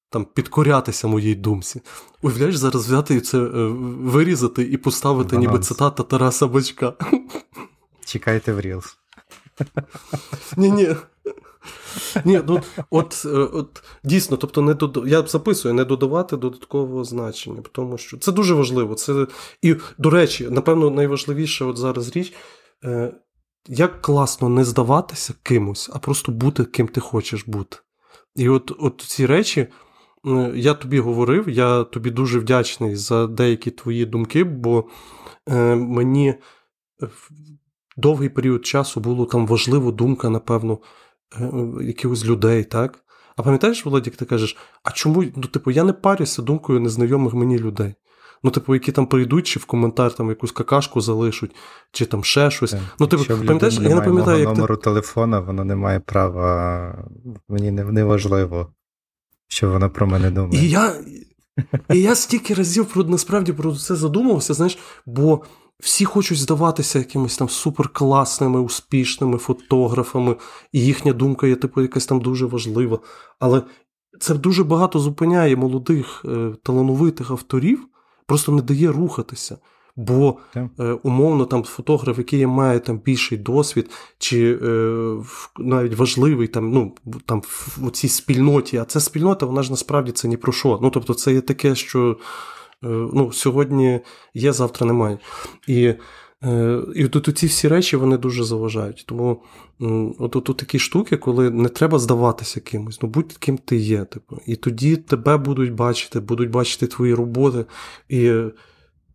[0.09, 1.81] там підкорятися моїй думці.
[2.21, 3.47] Уявляєш, зараз взяти і це е,
[4.01, 5.51] вирізати і поставити, Баланс.
[5.51, 6.93] ніби цитата Тараса Бачка.
[8.05, 8.98] Чекайте в Рілс.
[10.57, 10.95] Ні-ні.
[12.25, 15.03] Ні, ну от е, от дійсно, тобто не дод...
[15.07, 18.95] я записую не додавати додаткового значення, тому що це дуже важливо.
[18.95, 19.27] Це
[19.61, 22.33] І, до речі, напевно, найважливіша от зараз річ.
[22.83, 23.13] Е,
[23.67, 27.77] як класно не здаватися кимось, а просто бути ким ти хочеш бути.
[28.35, 29.67] І от от ці речі,
[30.55, 34.87] я тобі говорив, я тобі дуже вдячний за деякі твої думки, бо
[35.49, 36.35] е, мені
[37.99, 40.79] довгий період часу було там важлива думка, напевно,
[41.39, 42.99] е, якихось людей, так?
[43.35, 45.23] А пам'ятаєш, Володя, як ти кажеш, а чому?
[45.35, 47.95] Ну, типу, я не парюся думкою незнайомих мені людей.
[48.43, 51.55] Ну, типу, які там прийдуть, чи в коментар там якусь какашку залишуть,
[51.91, 52.71] чи там ще щось.
[52.71, 54.83] Так, ну, типу, пам'ятаєш, я не пам'ятаю, як номеру ти...
[54.83, 57.09] телефона, воно не має права,
[57.49, 58.73] мені не, не важливо,
[59.47, 60.65] що вона про мене думає.
[60.65, 60.93] І я
[61.93, 65.41] і я стільки разів про насправді про це задумався, знаєш, бо
[65.79, 70.35] всі хочуть здаватися якимись там суперкласними, успішними фотографами,
[70.71, 72.99] і їхня думка є, типу, якась там дуже важлива.
[73.39, 73.61] Але
[74.19, 77.87] це дуже багато зупиняє молодих е, талановитих авторів,
[78.25, 79.57] просто не дає рухатися.
[79.95, 80.67] Бо е,
[81.03, 85.15] умовно там фотограф, який має там більший досвід, чи е,
[85.57, 90.27] навіть важливий там, ну, там в цій спільноті, а ця спільнота, вона ж насправді це
[90.27, 90.79] ні про що.
[90.81, 92.17] Ну, тобто, це є таке, що
[92.81, 93.99] ну, сьогодні
[94.33, 95.17] є, завтра немає.
[95.67, 95.93] І
[96.43, 99.05] е, і тут ці всі речі вони дуже заважають.
[99.07, 99.43] Тому
[100.19, 104.05] от тут такі штуки, коли не треба здаватися кимось, ну будь ким ти є.
[104.05, 104.37] Типу.
[104.45, 107.65] І тоді тебе будуть бачити, будуть бачити твої роботи.
[108.09, 108.33] І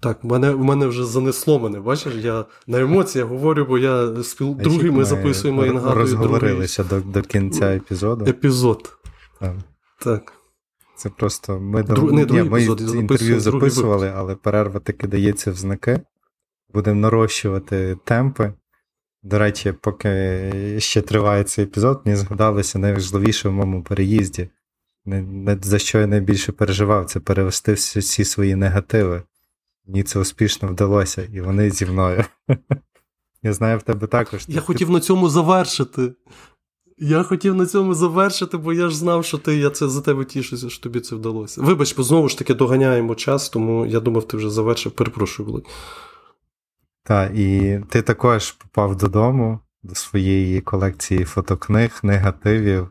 [0.04, 4.36] так, мене, в мене вже занесло мене, бачиш, я на емоціях говорю, бо я з
[4.38, 6.00] другий ми записуємо і нагадую.
[6.00, 8.24] Розговорилися до до кінця епізоду.
[8.24, 8.96] Епізод.
[9.40, 9.54] Так.
[9.98, 10.32] так.
[11.04, 12.12] Це просто ми Дру...
[12.12, 16.00] не, Ні, ми епізод, інтерв'ю записували, але перерва таки дається в знаки.
[16.74, 18.52] Будемо нарощувати темпи.
[19.22, 24.48] До речі, поки ще триває цей епізод, мені згадалося найважливіше в моєму переїзді.
[25.04, 29.22] Не, не, За що я найбільше переживав, це перевести всі, всі свої негативи.
[29.86, 32.24] Мені це успішно вдалося, і вони зі мною.
[33.42, 34.44] Я знаю в тебе також.
[34.48, 36.12] Я хотів на цьому завершити.
[36.98, 40.24] Я хотів на цьому завершити, бо я ж знав, що ти я це за тебе
[40.24, 41.62] тішуся, що тобі це вдалося.
[41.62, 44.92] Вибач, бо знову ж таки доганяємо час, тому я думав, ти вже завершив.
[44.92, 45.66] Перепрошую, Володь.
[47.04, 52.88] Так, і ти також попав додому, до своєї колекції фотокниг, негативів,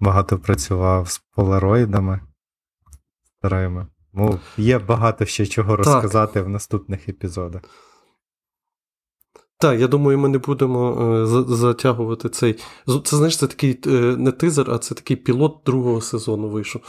[0.00, 2.20] багато працював з полароїдами
[3.38, 3.86] старими.
[4.12, 6.46] Ну, є багато ще чого розказати так.
[6.46, 7.62] в наступних епізодах.
[9.60, 12.56] Так, я думаю, ми не будемо е, затягувати цей.
[13.04, 16.82] Це знаєш, це такий е, не тизер, а це такий пілот другого сезону вийшов.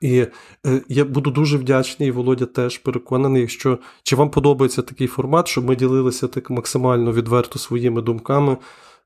[0.00, 0.26] І
[0.66, 5.48] е, я буду дуже вдячний, і Володя теж переконаний, якщо чи вам подобається такий формат,
[5.48, 8.56] щоб ми ділилися так максимально відверто своїми думками.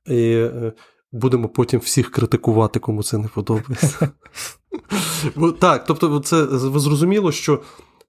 [0.07, 0.47] І
[1.13, 4.09] будемо потім всіх критикувати, кому це не подобається.
[5.61, 7.61] Так, тобто, це зрозуміло, що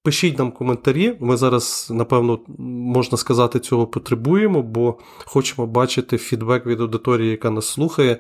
[0.04, 1.18] пишіть нам коментарі.
[1.20, 7.68] Ми зараз, напевно, можна сказати, цього потребуємо, бо хочемо бачити фідбек від аудиторії, яка нас
[7.68, 8.18] слухає.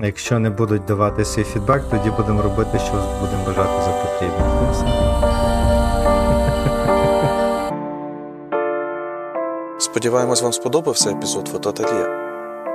[0.00, 4.74] Якщо не будуть давати свій фідбек, тоді будемо робити, що будемо вважати за потрібне.
[9.78, 12.20] Сподіваємось, вам сподобався епізод фотоательє.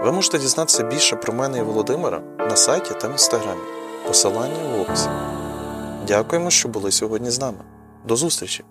[0.03, 3.61] Ви можете дізнатися більше про мене і Володимира на сайті та в інстаграмі.
[4.07, 5.09] Посилання в описі.
[6.09, 7.57] Дякуємо, що були сьогодні з нами.
[8.07, 8.63] До зустрічі!